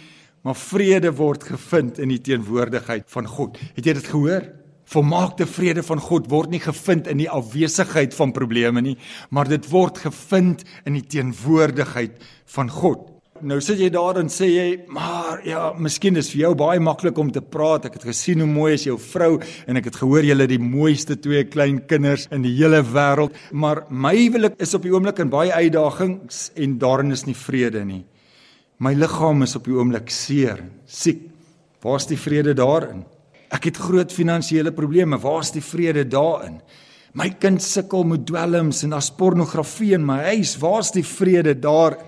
maar 0.40 0.56
vrede 0.56 1.12
word 1.18 1.44
gevind 1.50 2.00
in 2.00 2.14
die 2.14 2.22
teenwoordigheid 2.30 3.04
van 3.12 3.28
God. 3.28 3.60
Het 3.76 3.92
jy 3.92 3.98
dit 4.00 4.08
gehoor? 4.14 4.48
Volmaakte 4.88 5.44
vrede 5.44 5.82
van 5.84 6.00
God 6.00 6.30
word 6.32 6.48
nie 6.54 6.62
gevind 6.64 7.10
in 7.12 7.20
die 7.20 7.28
afwesigheid 7.28 8.14
van 8.16 8.32
probleme 8.32 8.80
nie, 8.80 8.96
maar 9.28 9.48
dit 9.50 9.66
word 9.68 10.00
gevind 10.00 10.64
in 10.88 10.96
die 10.96 11.04
teenwoordigheid 11.04 12.16
van 12.54 12.70
God. 12.72 13.02
Nou 13.44 13.60
sit 13.62 13.78
jy 13.78 13.90
daar 13.94 14.16
en 14.18 14.30
sê 14.32 14.48
jy, 14.48 14.68
maar 14.90 15.44
ja, 15.46 15.68
miskien 15.78 16.16
is 16.18 16.30
vir 16.32 16.40
jou 16.40 16.52
baie 16.58 16.80
maklik 16.82 17.18
om 17.20 17.28
te 17.30 17.42
praat. 17.44 17.84
Ek 17.86 17.98
het 17.98 18.06
gesien 18.08 18.40
hoe 18.42 18.48
mooi 18.48 18.72
is 18.78 18.86
jou 18.88 18.96
vrou 18.98 19.36
en 19.38 19.78
ek 19.78 19.90
het 19.90 19.98
gehoor 20.00 20.26
julle 20.26 20.48
die 20.50 20.58
mooiste 20.58 21.18
twee 21.20 21.44
klein 21.46 21.82
kinders 21.90 22.24
in 22.34 22.42
die 22.46 22.54
hele 22.56 22.80
wêreld, 22.82 23.36
maar 23.52 23.84
my 23.90 24.14
huwelik 24.16 24.56
is 24.58 24.72
op 24.74 24.88
die 24.88 24.94
oomblik 24.94 25.20
in 25.22 25.30
baie 25.30 25.52
uitdagings 25.52 26.48
en 26.56 26.80
daarin 26.80 27.12
is 27.14 27.26
nie 27.28 27.36
vrede 27.36 27.84
nie. 27.84 28.02
My 28.80 28.96
liggaam 28.96 29.44
is 29.44 29.54
op 29.58 29.68
die 29.68 29.76
oomblik 29.76 30.10
seer, 30.10 30.64
siek. 30.88 31.26
Waar's 31.84 32.08
die 32.10 32.18
vrede 32.18 32.56
daarin? 32.58 33.04
Ek 33.54 33.70
het 33.70 33.80
groot 33.80 34.12
finansiële 34.12 34.72
probleme. 34.76 35.18
Waar's 35.20 35.52
die 35.54 35.64
vrede 35.64 36.04
daarin? 36.08 36.60
My 37.16 37.30
kind 37.40 37.62
sukkel 37.64 38.04
met 38.04 38.26
dwelms 38.28 38.82
en 38.84 38.92
as 38.98 39.08
pornografie 39.10 39.94
in 39.96 40.04
my 40.06 40.20
huis. 40.34 40.56
Waar's 40.60 40.92
die 40.94 41.06
vrede 41.06 41.56
daarin? 41.58 42.04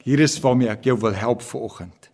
Hier 0.00 0.20
is 0.24 0.38
waarmee 0.40 0.70
ek 0.72 0.88
jou 0.88 0.96
wil 1.02 1.14
help 1.14 1.42
vanoggend. 1.44 2.08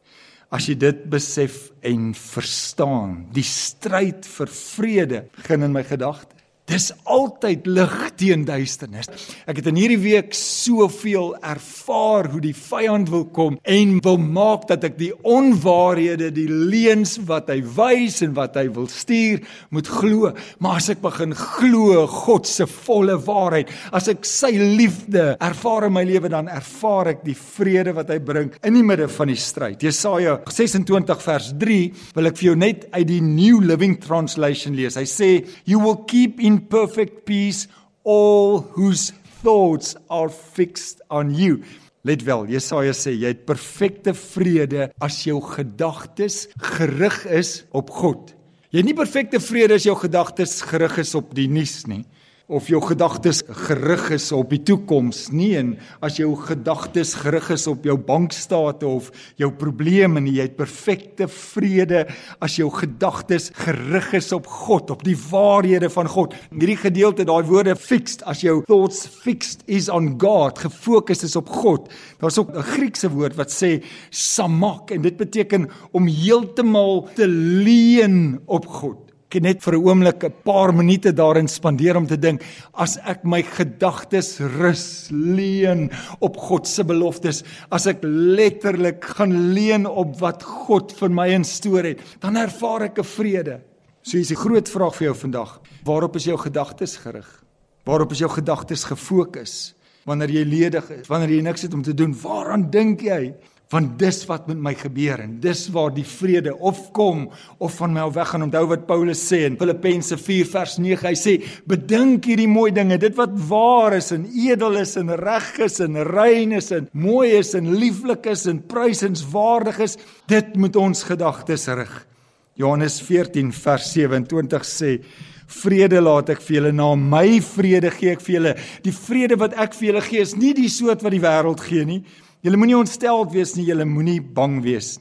As 0.50 0.66
jy 0.68 0.76
dit 0.78 1.04
besef 1.10 1.70
en 1.86 2.12
verstaan, 2.14 3.26
die 3.34 3.46
stryd 3.46 4.26
vir 4.30 4.50
vrede 4.52 5.20
begin 5.38 5.66
in 5.66 5.74
my 5.74 5.82
gedagte. 5.86 6.35
Dis 6.66 6.88
altyd 7.06 7.66
lig 7.70 7.92
teen 8.18 8.42
duisternis. 8.46 9.06
Ek 9.46 9.60
het 9.60 9.68
in 9.70 9.76
hierdie 9.78 10.00
week 10.02 10.32
soveel 10.34 11.36
ervaar 11.38 12.26
hoe 12.32 12.40
die 12.42 12.54
vyand 12.58 13.10
wil 13.12 13.22
kom 13.30 13.58
en 13.62 13.92
wil 14.02 14.18
maak 14.18 14.64
dat 14.66 14.82
ek 14.88 14.96
die 14.98 15.12
onwaarhede, 15.22 16.32
die 16.34 16.48
leuns 16.50 17.14
wat 17.28 17.52
hy 17.52 17.60
wys 17.76 18.18
en 18.26 18.34
wat 18.34 18.58
hy 18.58 18.64
wil 18.74 18.88
stuur, 18.90 19.44
moet 19.70 19.90
glo. 19.98 20.32
Maar 20.58 20.80
as 20.80 20.90
ek 20.96 21.04
begin 21.04 21.36
glo 21.38 22.02
God 22.10 22.50
se 22.50 22.66
volle 22.66 23.14
waarheid, 23.28 23.70
as 23.94 24.10
ek 24.10 24.26
sy 24.26 24.50
liefde 24.58 25.36
ervaar 25.38 25.86
in 25.86 25.94
my 25.94 26.02
lewe, 26.08 26.32
dan 26.34 26.50
ervaar 26.50 27.12
ek 27.14 27.22
die 27.28 27.36
vrede 27.38 27.94
wat 27.94 28.10
hy 28.10 28.18
bring 28.18 28.50
in 28.66 28.74
die 28.74 28.84
midde 28.86 29.06
van 29.12 29.30
die 29.30 29.38
stryd. 29.38 29.86
Jesaja 29.86 30.40
26 30.50 31.22
vers 31.28 31.52
3 31.62 31.78
wil 32.18 32.32
ek 32.32 32.42
vir 32.42 32.50
jou 32.50 32.58
net 32.58 32.88
uit 32.90 33.06
die 33.06 33.22
New 33.22 33.62
Living 33.62 34.00
Translation 34.02 34.74
lees. 34.74 34.98
Hy 34.98 35.06
sê, 35.06 35.30
"You 35.64 35.78
will 35.84 36.02
keep 36.10 36.40
in 36.40 36.55
perfect 36.60 37.24
peace 37.24 37.68
all 38.04 38.60
whose 38.74 39.12
thoughts 39.42 39.96
are 40.08 40.30
fixed 40.30 41.02
on 41.10 41.34
you. 41.34 41.62
Let 42.06 42.22
wel, 42.22 42.46
Jesaja 42.46 42.94
sê 42.94 43.16
jy 43.16 43.32
het 43.34 43.46
perfekte 43.48 44.14
vrede 44.14 44.90
as 45.02 45.24
jou 45.26 45.40
gedagtes 45.42 46.46
gerig 46.76 47.24
is 47.26 47.64
op 47.74 47.90
God. 47.90 48.30
Jy 48.70 48.82
het 48.82 48.88
nie 48.88 48.98
perfekte 48.98 49.40
vrede 49.42 49.78
as 49.78 49.86
jou 49.88 49.96
gedagtes 49.98 50.60
gerig 50.66 51.00
is 51.02 51.14
op 51.18 51.34
die 51.34 51.48
nuus 51.50 51.82
nie 51.90 52.04
of 52.46 52.68
jou 52.70 52.78
gedagtes 52.78 53.40
gerig 53.66 54.04
is 54.14 54.28
op 54.30 54.52
die 54.54 54.60
toekoms 54.62 55.24
nie 55.34 55.56
en 55.58 55.72
as 56.06 56.20
jou 56.20 56.28
gedagtes 56.38 57.16
gerig 57.18 57.48
is 57.50 57.64
op 57.66 57.82
jou 57.88 57.96
bankstate 57.98 58.86
of 58.86 59.08
jou 59.40 59.48
probleme 59.50 60.22
nie 60.22 60.36
jy 60.36 60.46
het 60.46 60.54
perfekte 60.54 61.26
vrede. 61.26 62.04
As 62.38 62.54
jou 62.60 62.68
gedagtes 62.70 63.50
gerig 63.64 64.12
is 64.14 64.30
op 64.36 64.46
God 64.46 64.92
op 64.94 65.02
die 65.06 65.16
waarhede 65.18 65.90
van 65.90 66.06
God 66.06 66.36
hierdie 66.52 66.78
gedeelte 66.78 67.26
daai 67.26 67.42
woorde 67.48 67.74
fixed 67.74 68.22
as 68.30 68.44
jou 68.46 68.60
thoughts 68.68 69.08
fixed 69.10 69.66
is 69.66 69.90
on 69.90 70.12
God 70.22 70.62
gefokus 70.62 71.26
is 71.26 71.34
op 71.40 71.50
God 71.50 71.90
daar's 72.20 72.38
ook 72.38 72.54
'n 72.54 72.62
Griekse 72.62 73.10
woord 73.10 73.34
wat 73.34 73.50
sê 73.50 73.82
samak 74.10 74.90
en 74.90 75.02
dit 75.02 75.16
beteken 75.16 75.66
om 75.90 76.06
heeltemal 76.06 77.08
te 77.14 77.26
leun 77.26 78.38
op 78.46 78.66
God 78.66 79.05
ek 79.36 79.42
net 79.42 79.62
vir 79.62 79.74
'n 79.76 79.84
oomblik 79.84 80.24
'n 80.24 80.34
paar 80.44 80.72
minute 80.72 81.12
daarin 81.12 81.48
spandeer 81.48 81.96
om 81.96 82.06
te 82.06 82.16
dink 82.16 82.42
as 82.74 82.98
ek 83.04 83.24
my 83.24 83.42
gedagtes 83.42 84.40
rus 84.40 85.08
leen 85.10 85.90
op 86.20 86.36
God 86.36 86.66
se 86.66 86.84
beloftes 86.84 87.44
as 87.70 87.86
ek 87.86 87.98
letterlik 88.02 89.04
gaan 89.04 89.52
leen 89.52 89.86
op 89.86 90.18
wat 90.20 90.42
God 90.42 90.92
vir 90.92 91.10
my 91.10 91.28
instoor 91.28 91.84
het 91.84 92.00
dan 92.20 92.36
ervaar 92.36 92.82
ek 92.82 92.98
'n 92.98 93.04
vrede 93.04 93.60
so 94.02 94.18
is 94.18 94.28
die 94.28 94.36
groot 94.36 94.68
vraag 94.68 94.94
vir 94.94 95.08
jou 95.08 95.14
vandag 95.14 95.60
waarop 95.84 96.16
is 96.16 96.24
jou 96.24 96.36
gedagtes 96.36 96.96
gerig 96.96 97.46
Waarop 97.86 98.10
is 98.10 98.18
jou 98.18 98.30
gedagtes 98.30 98.82
gefokus? 98.84 99.74
Wanneer 100.06 100.30
jy 100.34 100.42
ledig 100.46 100.88
is, 101.00 101.06
wanneer 101.10 101.36
jy 101.36 101.42
niks 101.46 101.62
het 101.66 101.74
om 101.74 101.82
te 101.86 101.94
doen, 101.94 102.12
waaraan 102.14 102.68
dink 102.70 103.02
jy? 103.06 103.34
Want 103.74 103.96
dis 103.98 104.20
wat 104.28 104.44
met 104.46 104.60
my 104.62 104.72
gebeur 104.78 105.18
en 105.24 105.32
dis 105.42 105.64
waar 105.74 105.90
die 105.90 106.06
vrede 106.06 106.52
of 106.54 106.84
kom 106.94 107.24
of 107.58 107.74
van 107.80 107.96
my 107.96 108.04
weggaan. 108.14 108.44
Onthou 108.46 108.62
wat 108.70 108.84
Paulus 108.86 109.24
sê 109.26 109.40
in 109.48 109.56
Filippense 109.58 110.14
4 110.22 110.46
vers 110.52 110.76
9. 110.78 111.08
Hy 111.08 111.14
sê: 111.18 111.32
"Bedink 111.66 112.28
hierdie 112.30 112.46
mooi 112.46 112.70
dinge, 112.70 112.98
dit 112.98 113.14
wat 113.16 113.32
waar 113.48 113.96
is 113.96 114.12
en 114.12 114.28
edel 114.30 114.76
is 114.76 114.96
en 114.96 115.10
reg 115.10 115.58
is 115.58 115.80
en 115.80 115.98
rein 116.04 116.52
is 116.52 116.70
en 116.70 116.88
mooi 116.92 117.30
is 117.38 117.54
en 117.54 117.74
lieflik 117.74 118.26
is 118.26 118.46
en 118.46 118.62
prysenswaardig 118.62 119.78
is, 119.78 119.98
dit 120.28 120.56
moet 120.56 120.76
ons 120.76 121.02
gedagtes 121.02 121.66
rig." 121.66 122.06
Johannes 122.54 123.00
14 123.00 123.52
vers 123.52 123.92
27 123.92 124.64
sê: 124.64 125.00
Vrede 125.46 126.00
laat 126.00 126.30
ek 126.30 126.40
vir 126.42 126.56
julle 126.56 126.72
na 126.72 126.94
my 126.94 127.40
vrede 127.40 127.90
gee 127.90 128.10
ek 128.14 128.20
vir 128.20 128.34
julle. 128.34 128.54
Die 128.82 128.94
vrede 128.94 129.36
wat 129.38 129.54
ek 129.54 129.74
vir 129.74 129.88
julle 129.88 130.02
gee 130.02 130.20
is 130.20 130.36
nie 130.36 130.54
die 130.54 130.68
soort 130.68 131.02
wat 131.02 131.14
die 131.14 131.22
wêreld 131.22 131.60
gee 131.60 131.84
nie. 131.84 132.00
Julle 132.44 132.58
moenie 132.60 132.76
ontsteld 132.76 133.32
wees 133.32 133.54
nie, 133.56 133.64
julle 133.70 133.86
moenie 133.88 134.20
bang 134.20 134.58
wees. 134.64 134.96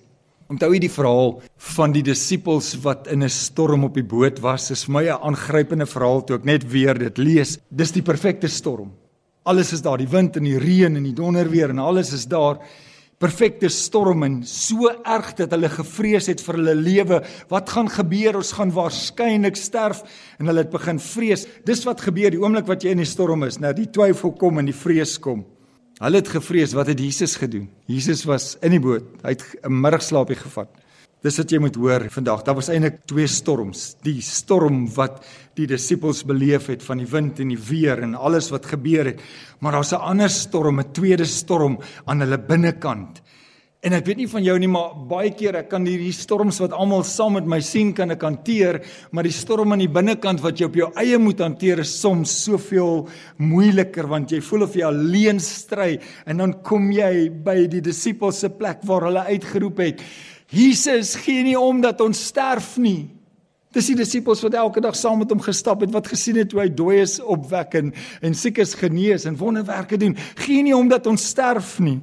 Onthou 0.50 0.70
jy 0.76 0.80
die 0.84 0.94
verhaal 0.94 1.34
van 1.76 1.94
die 1.94 2.04
disippels 2.06 2.76
wat 2.84 3.08
in 3.12 3.24
'n 3.24 3.30
storm 3.30 3.84
op 3.84 3.96
die 3.96 4.06
boot 4.06 4.40
was? 4.42 4.68
Dis 4.70 4.86
vir 4.86 4.94
my 4.94 5.04
'n 5.10 5.22
aangrypende 5.22 5.86
verhaal 5.86 6.24
toe 6.24 6.38
ek 6.38 6.46
net 6.46 6.64
weer 6.72 6.94
dit 6.94 7.18
lees. 7.18 7.58
Dis 7.70 7.92
die 7.92 8.02
perfekte 8.02 8.48
storm. 8.48 8.92
Alles 9.44 9.74
is 9.74 9.82
daar, 9.82 9.98
die 9.98 10.08
wind 10.08 10.38
en 10.38 10.44
die 10.44 10.58
reën 10.58 10.96
en 10.96 11.04
die 11.04 11.14
donderweer 11.14 11.70
en 11.70 11.80
alles 11.80 12.14
is 12.14 12.26
daar 12.26 12.60
perfekte 13.20 13.70
storm 13.70 14.24
en 14.24 14.44
so 14.44 14.90
erg 15.04 15.36
dat 15.36 15.52
hulle 15.52 15.70
gevrees 15.70 16.28
het 16.28 16.42
vir 16.42 16.56
hulle 16.56 16.76
lewe. 16.76 17.22
Wat 17.50 17.70
gaan 17.70 17.90
gebeur? 17.90 18.36
Ons 18.36 18.52
gaan 18.52 18.72
waarskynlik 18.72 19.56
sterf 19.56 20.04
en 20.40 20.48
hulle 20.48 20.60
het 20.60 20.72
begin 20.72 21.00
vrees. 21.00 21.48
Dis 21.66 21.84
wat 21.86 22.02
gebeur 22.02 22.32
die 22.32 22.42
oomblik 22.42 22.68
wat 22.68 22.84
jy 22.84 22.92
in 22.92 22.98
die 22.98 23.06
storm 23.06 23.44
is, 23.44 23.60
nou 23.60 23.74
die 23.74 23.92
twyfel 23.92 24.32
kom 24.32 24.60
en 24.60 24.66
die 24.66 24.74
vrees 24.74 25.20
kom. 25.20 25.46
Hulle 25.96 26.20
het 26.20 26.28
gevrees, 26.28 26.74
wat 26.76 26.90
het 26.92 27.00
Jesus 27.00 27.38
gedoen? 27.40 27.70
Jesus 27.88 28.26
was 28.28 28.58
in 28.60 28.74
die 28.76 28.82
boot. 28.84 29.06
Hy 29.24 29.32
het 29.32 29.44
'n 29.64 29.72
middagslaapie 29.72 30.36
gevat. 30.36 30.68
Dis 31.24 31.38
wat 31.38 31.50
jy 31.50 31.58
moet 31.58 31.76
hoor 31.76 32.10
vandag. 32.10 32.44
Daar 32.44 32.56
was 32.56 32.68
eintlik 32.68 33.06
twee 33.06 33.28
storms. 33.28 33.96
Die 34.04 34.22
storm 34.22 34.94
wat 34.94 35.26
die 35.56 35.66
disippels 35.68 36.24
beleef 36.24 36.68
het 36.68 36.84
van 36.84 36.98
die 36.98 37.08
wind 37.08 37.40
en 37.40 37.48
die 37.48 37.58
weer 37.70 38.02
en 38.04 38.14
alles 38.14 38.50
wat 38.50 38.66
gebeur 38.66 39.06
het. 39.06 39.22
Maar 39.60 39.72
daar's 39.72 39.94
'n 39.94 39.96
ander 39.96 40.30
storm, 40.30 40.80
'n 40.80 40.92
tweede 40.92 41.26
storm 41.26 41.80
aan 42.06 42.20
hulle 42.20 42.38
binnekant. 42.38 43.22
En 43.86 43.94
ek 43.94 44.08
weet 44.08 44.18
nie 44.24 44.30
van 44.32 44.42
jou 44.42 44.56
nie, 44.58 44.70
maar 44.72 44.96
baie 45.10 45.30
keer 45.38 45.60
ek 45.60 45.68
kan 45.70 45.84
hierdie 45.86 46.14
storms 46.16 46.58
wat 46.64 46.74
almal 46.74 47.04
saam 47.06 47.36
met 47.38 47.46
my 47.46 47.60
sien 47.62 47.92
kan 47.94 48.10
ek 48.16 48.24
hanteer, 48.26 48.80
maar 49.14 49.28
die 49.28 49.34
storm 49.36 49.76
aan 49.76 49.84
die 49.84 49.92
binnekant 49.94 50.42
wat 50.42 50.58
jy 50.58 50.70
op 50.72 50.80
jou 50.80 50.88
eie 50.98 51.20
moet 51.22 51.44
hanteer 51.46 51.84
is 51.84 51.92
soms 51.94 52.34
soveel 52.48 53.04
moeiliker 53.38 54.10
want 54.10 54.34
jy 54.34 54.40
voel 54.42 54.66
of 54.66 54.74
jy 54.74 54.88
alleen 54.88 55.42
stry 55.44 56.00
en 56.26 56.42
dan 56.42 56.56
kom 56.66 56.88
jy 56.96 57.28
by 57.46 57.68
die 57.70 57.84
disippels 57.86 58.42
se 58.42 58.50
plek 58.58 58.82
waar 58.90 59.06
hulle 59.12 59.28
uitgeroep 59.30 59.84
het 59.86 60.02
Jesus 60.50 61.14
gee 61.22 61.46
nie 61.46 61.58
om 61.58 61.82
dat 61.82 62.02
ons 62.02 62.20
sterf 62.30 62.76
nie. 62.82 63.10
Dis 63.76 63.90
die 63.92 63.98
disippels 64.00 64.42
wat 64.46 64.56
elke 64.56 64.82
dag 64.82 64.96
saam 64.96 65.20
met 65.20 65.32
hom 65.34 65.42
gestap 65.44 65.82
het, 65.84 65.92
wat 65.92 66.08
gesien 66.08 66.38
het 66.40 66.54
hoe 66.56 66.64
hy 66.64 66.70
dooies 66.72 67.18
opwek 67.20 67.76
en 67.82 67.94
en 68.24 68.38
siekes 68.38 68.76
genees 68.80 69.26
en 69.30 69.38
wonderwerke 69.38 70.00
doen. 70.00 70.16
Gee 70.46 70.64
nie 70.64 70.76
om 70.76 70.90
dat 70.90 71.10
ons 71.12 71.26
sterf 71.34 71.76
nie. 71.84 72.00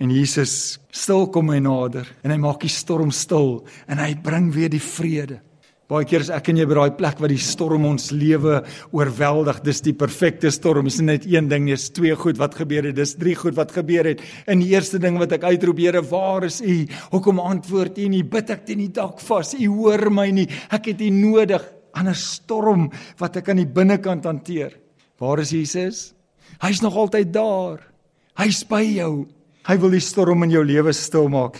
En 0.00 0.10
Jesus 0.10 0.80
stil 0.96 1.26
kom 1.28 1.52
hy 1.52 1.58
nader 1.60 2.08
en 2.24 2.32
hy 2.32 2.38
maak 2.40 2.62
die 2.64 2.72
storm 2.72 3.12
stil 3.12 3.60
en 3.86 4.00
hy 4.00 4.14
bring 4.24 4.48
weer 4.54 4.72
die 4.72 4.82
vrede. 4.82 5.42
Baie 5.90 6.06
keer 6.06 6.22
is 6.22 6.30
ek 6.30 6.52
en 6.52 6.60
jy 6.60 6.68
by 6.70 6.76
daai 6.78 6.92
plek 6.94 7.18
waar 7.18 7.32
die 7.32 7.42
storm 7.42 7.82
ons 7.88 8.12
lewe 8.14 8.60
oorweldig. 8.94 9.58
Dis 9.66 9.82
die 9.82 9.94
perfekte 9.98 10.52
storm. 10.54 10.86
Dis 10.86 11.00
net 11.02 11.26
een 11.26 11.48
ding 11.50 11.64
nie, 11.66 11.74
dis 11.74 11.88
twee 11.90 12.14
goed 12.14 12.38
wat 12.38 12.54
gebeur 12.60 12.86
het. 12.86 12.94
Dis 12.94 13.16
drie 13.18 13.34
goed 13.34 13.56
wat 13.58 13.74
gebeur 13.74 14.06
het. 14.12 14.22
In 14.46 14.62
die 14.62 14.70
eerste 14.70 15.00
ding 15.02 15.18
wat 15.18 15.34
ek 15.34 15.48
uitroep, 15.50 15.82
Here, 15.82 16.04
waar 16.06 16.46
is 16.46 16.60
U? 16.62 16.76
Hoekom 17.10 17.42
antwoord 17.42 17.98
U 17.98 18.06
nie? 18.12 18.22
Bid 18.22 18.54
ek 18.54 18.62
teen 18.68 18.84
die 18.84 18.92
dak 18.94 19.18
vas. 19.26 19.50
U 19.58 19.66
hoor 19.80 20.06
my 20.14 20.28
nie. 20.30 20.46
Ek 20.70 20.92
het 20.92 21.02
U 21.02 21.10
nodig. 21.10 21.66
'n 21.90 22.14
Storm 22.14 22.90
wat 23.18 23.36
ek 23.36 23.48
aan 23.50 23.58
die 23.64 23.66
binnekant 23.66 24.24
hanteer. 24.24 24.78
Waar 25.18 25.40
is 25.40 25.50
Jesus? 25.50 26.14
Hy's 26.62 26.80
nog 26.80 26.94
altyd 26.94 27.32
daar. 27.34 27.82
Hy's 28.38 28.62
by 28.62 28.82
jou. 28.94 29.26
Hy 29.68 29.76
wil 29.76 29.92
die 29.92 30.00
storm 30.00 30.46
in 30.46 30.54
jou 30.54 30.62
lewe 30.64 30.92
stilmaak. 30.96 31.58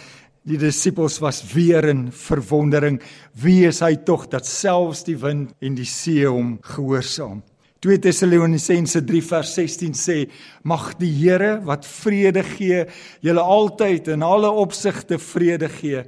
Die 0.48 0.56
disippels 0.56 1.18
was 1.20 1.42
weer 1.52 1.84
in 1.90 2.06
verwondering. 2.16 2.96
Wie 3.36 3.66
is 3.68 3.82
hy 3.84 3.92
tog 4.08 4.24
dat 4.32 4.48
selfs 4.48 5.04
die 5.04 5.18
wind 5.20 5.52
en 5.60 5.76
die 5.76 5.88
see 5.88 6.24
hom 6.24 6.54
gehoorsaam? 6.64 7.42
2 7.84 8.00
Tessalonisense 8.04 9.02
3 9.08 9.20
vers 9.24 9.52
16 9.56 9.92
sê: 9.96 10.16
Mag 10.64 10.94
die 11.00 11.12
Here 11.12 11.58
wat 11.64 11.84
vrede 11.88 12.42
gee, 12.56 12.86
julle 13.24 13.44
altyd 13.44 14.08
in 14.16 14.24
alle 14.24 14.48
opsigte 14.48 15.20
vrede 15.20 15.68
gee. 15.68 16.04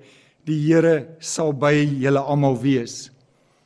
Die 0.49 0.59
Here 0.65 1.19
sal 1.21 1.53
by 1.53 1.75
julle 1.77 2.25
almal 2.25 2.57
wees. 2.61 3.11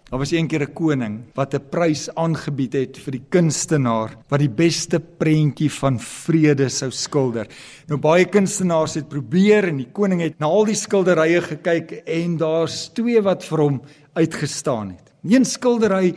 Daar 0.07 0.21
was 0.23 0.31
eendag 0.31 0.61
'n 0.63 0.73
koning 0.73 1.15
wat 1.35 1.55
'n 1.55 1.69
prys 1.69 2.09
aangebied 2.15 2.73
het 2.73 2.99
vir 2.99 3.13
die 3.13 3.25
kunstenaar 3.29 4.15
wat 4.29 4.39
die 4.39 4.49
beste 4.49 5.01
prentjie 5.01 5.71
van 5.71 5.99
vrede 5.99 6.69
sou 6.69 6.91
skilder. 6.91 7.49
Nou 7.89 7.99
baie 7.99 8.25
kunstenaars 8.25 8.95
het 8.95 9.09
probeer 9.09 9.65
en 9.65 9.77
die 9.77 9.91
koning 9.93 10.21
het 10.21 10.39
na 10.39 10.47
al 10.47 10.65
die 10.65 10.75
skilderye 10.79 11.41
gekyk 11.41 11.93
en 12.07 12.37
daar's 12.37 12.93
twee 12.95 13.21
wat 13.21 13.43
vir 13.45 13.59
hom 13.59 13.83
uitgestaan 14.15 14.91
het. 14.91 15.13
Een 15.25 15.45
skildery 15.45 16.15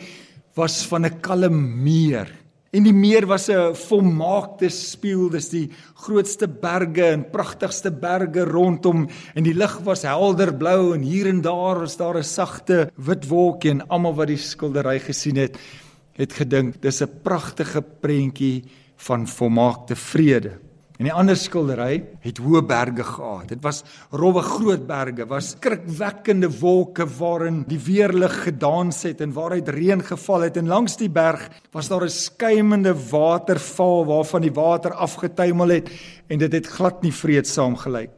was 0.55 0.85
van 0.85 1.05
'n 1.05 1.19
kalm 1.19 1.83
meer 1.83 2.29
En 2.69 2.85
die 2.85 2.93
meer 2.93 3.25
was 3.25 3.49
'n 3.49 3.73
volmaakte 3.73 4.69
spieël, 4.69 5.29
dis 5.29 5.49
die 5.49 5.71
grootste 5.95 6.47
berge 6.47 7.03
en 7.03 7.29
pragtigste 7.31 7.91
berge 7.91 8.45
rondom 8.45 9.07
en 9.33 9.43
die 9.43 9.55
lug 9.55 9.79
was 9.83 10.03
helder 10.03 10.53
blou 10.53 10.93
en 10.93 11.01
hier 11.01 11.27
en 11.27 11.41
daar 11.41 11.79
was 11.79 11.97
daar 11.97 12.17
'n 12.17 12.23
sagte 12.23 12.91
wit 12.95 13.27
wolkie 13.27 13.71
en 13.71 13.87
almal 13.89 14.13
wat 14.13 14.27
die 14.27 14.37
skildery 14.37 14.99
gesien 14.99 15.37
het, 15.37 15.57
het 16.13 16.33
gedink 16.33 16.81
dis 16.81 17.01
'n 17.01 17.09
pragtige 17.23 17.81
prentjie 17.81 18.63
van 18.97 19.27
volmaakte 19.27 19.95
vrede. 19.95 20.68
En 20.99 21.07
die 21.07 21.13
ander 21.15 21.37
skildery 21.39 22.01
het 22.25 22.41
hoë 22.43 22.59
berge 22.67 23.05
gehad. 23.07 23.45
Dit 23.53 23.61
was 23.63 23.85
rowwe 24.11 24.41
groot 24.43 24.81
berge, 24.83 25.23
was 25.31 25.53
skrikwekkende 25.53 26.49
wolke 26.59 27.05
waarin 27.07 27.61
die 27.69 27.79
weerlig 27.79 28.35
gedans 28.43 29.05
het 29.07 29.23
en 29.23 29.31
waaruit 29.31 29.71
reën 29.71 30.03
geval 30.03 30.43
het 30.49 30.59
en 30.59 30.67
langs 30.67 30.97
die 30.99 31.07
berg 31.07 31.45
was 31.71 31.87
daar 31.87 32.03
'n 32.03 32.11
skuimende 32.11 32.93
waterval 33.11 34.05
waarvan 34.11 34.41
die 34.41 34.51
water 34.51 34.91
afgetuimel 34.91 35.69
het 35.69 35.89
en 36.27 36.37
dit 36.37 36.51
het 36.51 36.67
glad 36.67 37.01
nie 37.01 37.13
vreedsaam 37.13 37.77
gelyk. 37.77 38.11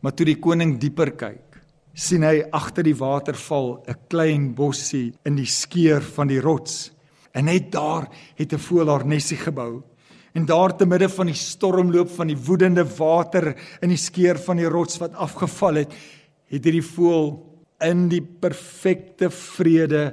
Maar 0.00 0.14
toe 0.14 0.26
die 0.26 0.38
koning 0.38 0.78
dieper 0.78 1.10
kyk, 1.10 1.58
sien 1.92 2.22
hy 2.22 2.44
agter 2.52 2.84
die 2.84 2.94
waterval 2.94 3.82
'n 3.88 3.96
klein 4.08 4.54
bossie 4.54 5.12
in 5.24 5.34
die 5.34 5.46
skeur 5.46 6.00
van 6.00 6.28
die 6.28 6.40
rots. 6.40 6.92
En 7.34 7.44
net 7.44 7.72
daar 7.72 8.06
het 8.36 8.52
'n 8.52 8.58
voël 8.58 8.88
haar 8.88 9.06
nesie 9.06 9.36
gebou. 9.36 9.82
En 10.38 10.44
daar 10.46 10.76
te 10.76 10.86
midde 10.86 11.08
van 11.10 11.26
die 11.26 11.34
stormloop 11.34 12.10
van 12.14 12.28
die 12.30 12.38
woedende 12.38 12.84
water 12.86 13.48
in 13.82 13.90
die 13.90 13.98
skeur 13.98 14.38
van 14.38 14.60
die 14.60 14.68
rots 14.70 15.00
wat 15.02 15.16
afgeval 15.18 15.80
het, 15.80 15.94
het 16.46 16.68
hierdie 16.68 16.84
voël 16.84 17.32
in 17.82 18.04
die 18.12 18.22
perfekte 18.22 19.32
vrede 19.34 20.04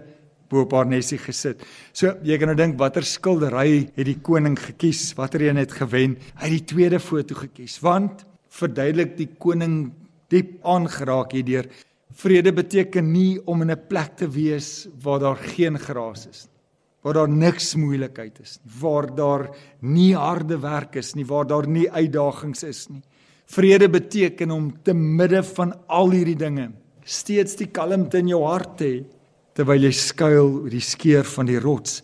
bo 0.49 0.63
op 0.63 0.73
haar 0.73 0.89
nesie 0.89 1.19
gesit. 1.21 1.61
So 1.93 2.15
jy 2.25 2.39
kan 2.41 2.49
nou 2.49 2.57
dink 2.57 2.79
watter 2.81 3.05
skildery 3.05 3.83
het 3.93 4.09
die 4.09 4.17
koning 4.25 4.57
gekies, 4.57 5.11
watter 5.17 5.45
een 5.45 5.61
het 5.61 5.77
gewen? 5.77 6.17
Hy 6.41 6.49
het 6.49 6.57
die 6.57 6.65
tweede 6.73 7.01
foto 7.01 7.37
gekies 7.43 7.77
want 7.85 8.25
verduidelik 8.55 9.13
die 9.19 9.29
koning 9.37 9.91
diep 10.33 10.57
aangeraak 10.65 11.37
hierdeur 11.37 11.69
vrede 12.17 12.55
beteken 12.55 13.13
nie 13.13 13.37
om 13.45 13.61
in 13.61 13.71
'n 13.77 13.87
plek 13.89 14.17
te 14.17 14.27
wees 14.29 14.87
waar 15.03 15.19
daar 15.19 15.37
geen 15.37 15.77
gras 15.77 16.25
is 16.25 16.47
nie 16.47 16.54
waar 17.05 17.19
daar 17.19 17.29
niks 17.29 17.75
moeilikheid 17.77 18.39
is 18.41 18.55
nie, 18.63 18.71
waar 18.81 19.05
daar 19.13 19.43
nie 19.85 20.15
harde 20.17 20.57
werk 20.57 20.95
is 20.97 21.13
nie, 21.13 21.25
waar 21.29 21.45
daar 21.45 21.67
nie 21.69 21.85
uitdagings 21.85 22.65
is 22.65 22.87
nie. 22.89 23.03
Vrede 23.45 23.91
beteken 23.93 24.51
om 24.51 24.71
te 24.81 24.95
midde 24.97 25.43
van 25.53 25.75
al 25.85 26.09
hierdie 26.15 26.39
dinge 26.39 26.71
steeds 27.05 27.59
die 27.59 27.69
kalmte 27.69 28.17
in 28.23 28.31
jou 28.33 28.41
hart 28.47 28.79
te 28.79 28.87
hê 28.89 28.97
terwyl 29.55 29.85
jy 29.85 29.93
skuil 29.93 30.49
oor 30.63 30.73
die 30.73 30.81
skeur 30.81 31.27
van 31.29 31.45
die 31.45 31.61
rots. 31.61 32.01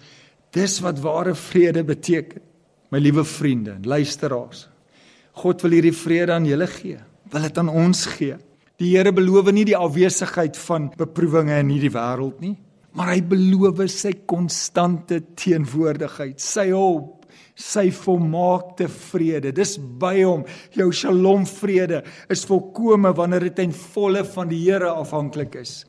Dis 0.54 0.78
wat 0.86 1.02
ware 1.02 1.34
vrede 1.36 1.82
beteken. 1.84 2.44
My 2.94 3.02
liewe 3.02 3.26
vriende, 3.26 3.80
luisteraars. 3.84 4.68
God 5.42 5.64
wil 5.66 5.80
hierdie 5.80 5.96
vrede 5.96 6.36
aan 6.36 6.46
julle 6.46 6.68
gee. 6.70 7.00
Wil 7.34 7.48
dit 7.48 7.58
aan 7.58 7.74
ons 7.74 8.06
gee. 8.14 8.38
Die 8.78 8.94
Here 8.94 9.12
beloof 9.12 9.50
nie 9.52 9.66
die 9.66 9.78
afwesigheid 9.78 10.60
van 10.62 10.92
beproewinge 11.00 11.58
in 11.58 11.74
hierdie 11.74 11.96
wêreld 11.96 12.38
nie 12.46 12.60
maar 12.98 13.14
hy 13.14 13.22
beloof 13.24 13.82
sy 13.92 14.14
konstante 14.30 15.22
teenwoordigheid, 15.40 16.40
sy 16.42 16.70
hulp, 16.74 17.22
sy 17.56 17.90
volmaakte 17.94 18.88
vrede. 18.92 19.52
Dis 19.56 19.78
by 19.78 20.16
hom. 20.24 20.44
Jou 20.76 20.90
Shalom 20.96 21.46
vrede 21.48 22.02
is 22.32 22.46
volkome 22.50 23.14
wanneer 23.18 23.48
dit 23.50 23.64
in 23.68 23.76
volle 23.94 24.26
van 24.34 24.52
die 24.52 24.64
Here 24.66 24.92
afhanklik 24.92 25.56
is. 25.62 25.82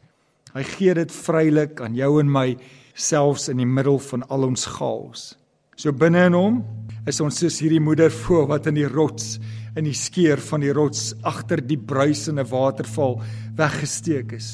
Hy 0.53 0.65
gee 0.75 0.95
dit 0.95 1.13
vrylik 1.17 1.81
aan 1.81 1.97
jou 1.97 2.19
en 2.21 2.29
my 2.29 2.49
selfs 2.93 3.49
in 3.49 3.63
die 3.63 3.69
middel 3.69 3.99
van 4.11 4.27
al 4.29 4.51
ons 4.51 4.67
chaos. 4.77 5.33
So 5.81 5.95
binne 5.97 6.27
in 6.29 6.37
hom 6.37 6.61
is 7.09 7.23
ons 7.25 7.41
soos 7.41 7.57
hierdie 7.63 7.83
moeder 7.83 8.13
voor 8.13 8.51
wat 8.51 8.69
in 8.71 8.77
die 8.77 8.89
rots 8.89 9.39
in 9.79 9.87
die 9.89 9.97
skeur 9.97 10.41
van 10.51 10.61
die 10.61 10.73
rots 10.77 11.13
agter 11.25 11.63
die 11.65 11.79
bruisende 11.81 12.45
waterval 12.51 13.17
weggesteek 13.57 14.35
is, 14.37 14.51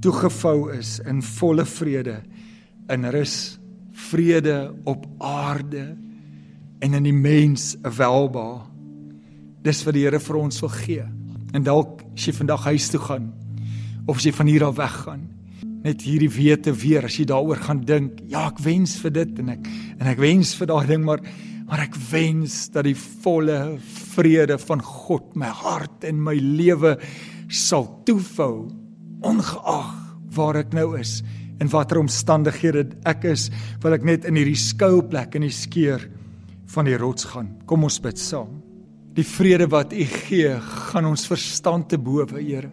toegevou 0.00 0.70
is 0.72 0.98
in 1.08 1.22
volle 1.22 1.64
vrede, 1.68 2.20
in 2.90 3.04
rus, 3.12 3.58
vrede 4.10 4.72
op 4.88 5.06
aarde 5.18 5.96
en 6.80 6.96
in 6.96 7.04
die 7.04 7.16
mens 7.16 7.76
'n 7.76 7.96
welba. 7.96 8.66
Dis 9.62 9.84
wat 9.84 9.94
die 9.94 10.04
Here 10.04 10.20
vir 10.20 10.36
ons 10.36 10.60
wil 10.60 10.68
gee. 10.68 11.04
En 11.52 11.62
dalk 11.62 12.02
as 12.14 12.26
jy 12.26 12.32
vandag 12.32 12.64
huis 12.64 12.88
toe 12.88 13.00
gaan 13.00 13.32
of 14.06 14.16
as 14.16 14.24
jy 14.24 14.32
van 14.32 14.46
hier 14.46 14.64
af 14.64 14.76
weggaan, 14.76 15.28
net 15.82 16.02
hierdie 16.02 16.30
wete 16.30 16.72
weer 16.72 17.04
as 17.04 17.16
jy 17.16 17.24
daaroor 17.24 17.56
gaan 17.56 17.84
dink, 17.84 18.20
ja, 18.26 18.48
ek 18.48 18.58
wens 18.58 18.96
vir 18.96 19.10
dit 19.10 19.38
en 19.38 19.48
ek 19.48 19.68
en 19.98 20.06
ek 20.06 20.18
wens 20.18 20.54
vir 20.54 20.66
daai 20.66 20.86
ding 20.86 21.04
maar 21.04 21.20
maar 21.70 21.84
ek 21.84 21.94
wens 22.10 22.68
dat 22.74 22.84
die 22.84 22.96
volle 22.96 23.78
vrede 24.16 24.58
van 24.58 24.82
God 24.82 25.36
my 25.36 25.46
hart 25.46 26.04
en 26.04 26.18
my 26.18 26.34
lewe 26.34 26.96
sal 27.46 28.02
toefou 28.04 28.79
ongeag 29.26 29.92
waar 30.36 30.60
ek 30.62 30.74
nou 30.76 30.94
is 30.98 31.20
en 31.60 31.68
watter 31.72 32.00
omstandighede 32.00 32.86
ek 33.08 33.26
is, 33.28 33.50
wil 33.82 33.94
ek 33.96 34.06
net 34.06 34.24
in 34.28 34.38
hierdie 34.38 34.58
skouplek 34.58 35.36
in 35.36 35.44
die 35.44 35.54
skeur 35.54 36.06
van 36.72 36.88
die 36.88 36.96
rots 36.96 37.26
gaan. 37.28 37.50
Kom 37.68 37.84
ons 37.84 38.00
bid 38.00 38.18
saam. 38.20 38.60
Die 39.16 39.26
vrede 39.26 39.66
wat 39.68 39.92
U 39.92 40.06
gee, 40.06 40.54
gaan 40.56 41.08
ons 41.10 41.26
verstand 41.28 41.90
te 41.90 41.98
bowe, 42.00 42.38
Here. 42.38 42.70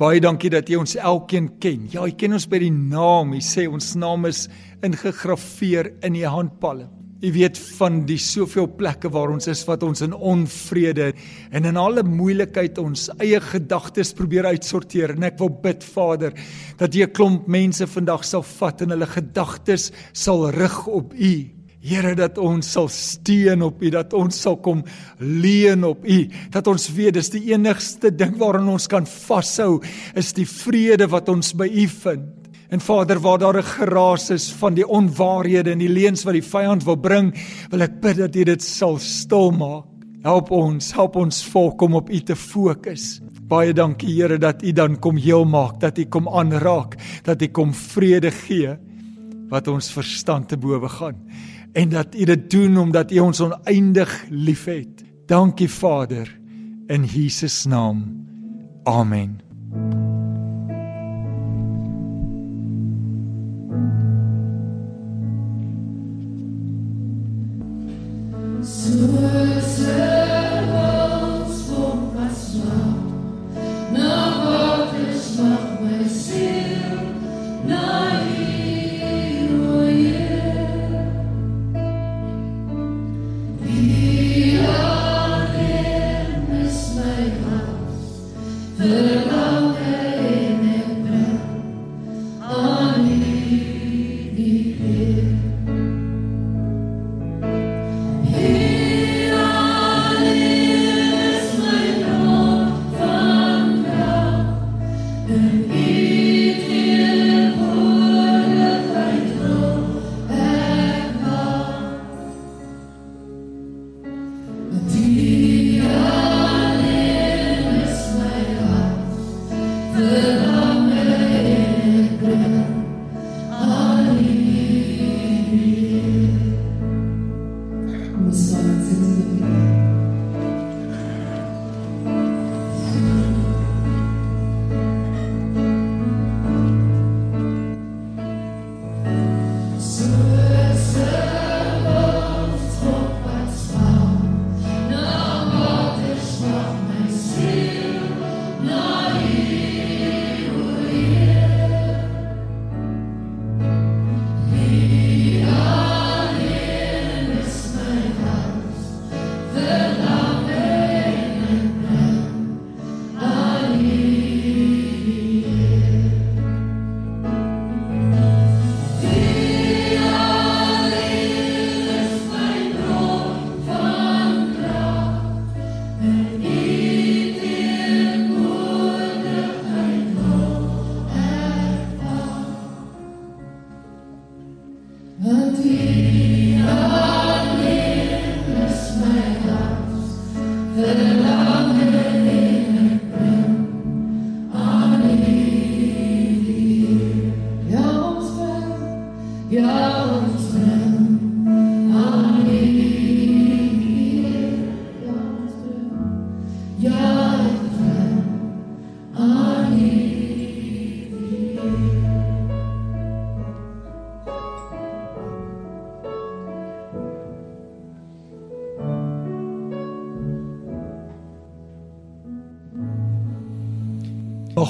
Baie 0.00 0.20
dankie 0.20 0.50
dat 0.52 0.68
jy 0.68 0.78
ons 0.80 0.96
elkeen 0.96 1.50
ken. 1.60 1.84
Ja, 1.92 2.06
jy 2.08 2.16
ken 2.16 2.32
ons 2.36 2.46
by 2.48 2.58
die 2.62 2.72
naam. 2.72 3.34
Jy 3.36 3.42
sê 3.44 3.66
ons 3.68 3.92
naam 4.00 4.24
is 4.28 4.46
ingegraveer 4.84 5.92
in 6.08 6.16
die 6.16 6.24
handpalm. 6.24 6.88
Jy 7.20 7.34
weet 7.34 7.58
van 7.76 7.98
die 8.08 8.16
soveel 8.16 8.64
plekke 8.78 9.10
waar 9.12 9.28
ons 9.34 9.44
is 9.52 9.60
wat 9.68 9.82
ons 9.84 10.00
in 10.06 10.14
onvrede 10.14 11.10
en 11.52 11.68
in 11.68 11.76
alle 11.76 12.00
moeilikheid 12.06 12.80
ons 12.80 13.10
eie 13.20 13.36
gedagtes 13.44 14.14
probeer 14.16 14.48
uitsorteer. 14.48 15.12
En 15.12 15.26
ek 15.28 15.36
wil 15.42 15.50
bid, 15.52 15.84
Vader, 15.84 16.32
dat 16.80 16.96
jy 16.96 17.04
'n 17.04 17.12
klomp 17.12 17.46
mense 17.46 17.84
vandag 17.86 18.24
sal 18.24 18.42
vat 18.42 18.80
en 18.80 18.96
hulle 18.96 19.06
gedagtes 19.06 19.92
sal 20.14 20.48
rig 20.48 20.86
op 20.86 21.12
U. 21.12 21.34
Here 21.82 22.14
dat 22.14 22.38
ons 22.38 22.72
sal 22.72 22.88
steun 22.88 23.62
op 23.62 23.82
U, 23.82 23.90
dat 23.90 24.14
ons 24.14 24.40
sal 24.40 24.56
kom 24.56 24.82
leun 25.18 25.84
op 25.84 26.04
U, 26.04 26.28
dat 26.50 26.66
ons 26.66 26.88
weet 26.88 27.14
dis 27.14 27.30
die 27.30 27.52
enigste 27.52 28.10
ding 28.10 28.38
waaraan 28.38 28.68
ons 28.68 28.86
kan 28.86 29.04
vashou, 29.04 29.82
is 30.14 30.32
die 30.32 30.46
vrede 30.46 31.06
wat 31.06 31.28
ons 31.28 31.52
by 31.52 31.68
U 31.68 31.86
vind. 31.86 32.39
En 32.70 32.80
Vader, 32.80 33.20
waar 33.20 33.38
daar 33.38 33.58
'n 33.58 33.62
geraas 33.62 34.30
is 34.30 34.52
van 34.52 34.74
die 34.74 34.86
onwaarhede 34.86 35.70
en 35.70 35.78
die 35.78 35.88
leuns 35.88 36.22
wat 36.24 36.32
die 36.32 36.44
vyand 36.44 36.84
wil 36.84 36.96
bring, 36.96 37.34
wil 37.70 37.80
ek 37.80 38.00
bid 38.00 38.16
dat 38.16 38.36
U 38.36 38.44
dit 38.44 38.62
sal 38.62 38.98
stil 38.98 39.50
maak. 39.50 39.84
Help 40.22 40.50
ons, 40.50 40.92
help 40.92 41.16
ons 41.16 41.44
volk 41.44 41.82
om 41.82 41.94
op 41.94 42.10
U 42.10 42.20
te 42.20 42.36
fokus. 42.36 43.20
Baie 43.48 43.72
dankie 43.72 44.14
Here 44.14 44.38
dat 44.38 44.62
U 44.62 44.72
dan 44.72 44.98
kom 44.98 45.16
heel 45.16 45.44
maak, 45.44 45.80
dat 45.80 45.98
U 45.98 46.04
kom 46.04 46.28
aanraak, 46.28 46.96
dat 47.22 47.42
U 47.42 47.48
kom 47.48 47.74
vrede 47.74 48.30
gee 48.30 48.76
wat 49.48 49.68
ons 49.68 49.90
verstand 49.92 50.48
te 50.48 50.56
bowe 50.56 50.88
gaan 50.88 51.16
en 51.72 51.88
dat 51.88 52.14
U 52.14 52.24
dit 52.24 52.50
doen 52.50 52.78
omdat 52.78 53.12
U 53.12 53.18
ons 53.18 53.40
oneindig 53.40 54.24
liefhet. 54.30 55.04
Dankie 55.26 55.70
Vader 55.70 56.40
in 56.86 57.04
Jesus 57.04 57.64
naam. 57.64 58.26
Amen. 58.84 59.40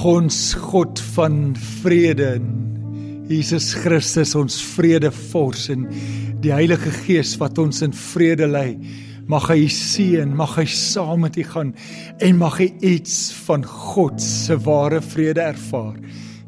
Mag 0.00 0.14
ons 0.16 0.36
God 0.56 0.96
van 1.12 1.34
vrede 1.82 2.30
in 2.38 2.46
Jesus 3.28 3.66
Christus 3.82 4.32
ons 4.38 4.56
vredevors 4.70 5.66
en 5.74 5.84
die 6.40 6.54
Heilige 6.54 6.88
Gees 7.02 7.34
wat 7.36 7.60
ons 7.60 7.82
in 7.84 7.92
vrede 7.92 8.48
lei 8.48 8.78
mag 9.28 9.50
hy 9.52 9.68
seën 9.68 10.32
mag 10.40 10.56
hy 10.56 10.64
saam 10.72 11.26
met 11.26 11.36
u 11.36 11.44
gaan 11.52 11.76
en 12.16 12.40
mag 12.40 12.56
hy 12.64 12.70
iets 12.94 13.20
van 13.44 13.60
God 13.60 14.24
se 14.24 14.56
ware 14.64 15.04
vrede 15.04 15.44
ervaar. 15.52 16.00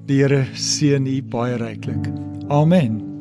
Die 0.09 0.23
Here 0.25 0.47
seën 0.57 1.05
u 1.05 1.21
baie 1.21 1.61
ryklik. 1.61 2.09
Amen 2.49 3.12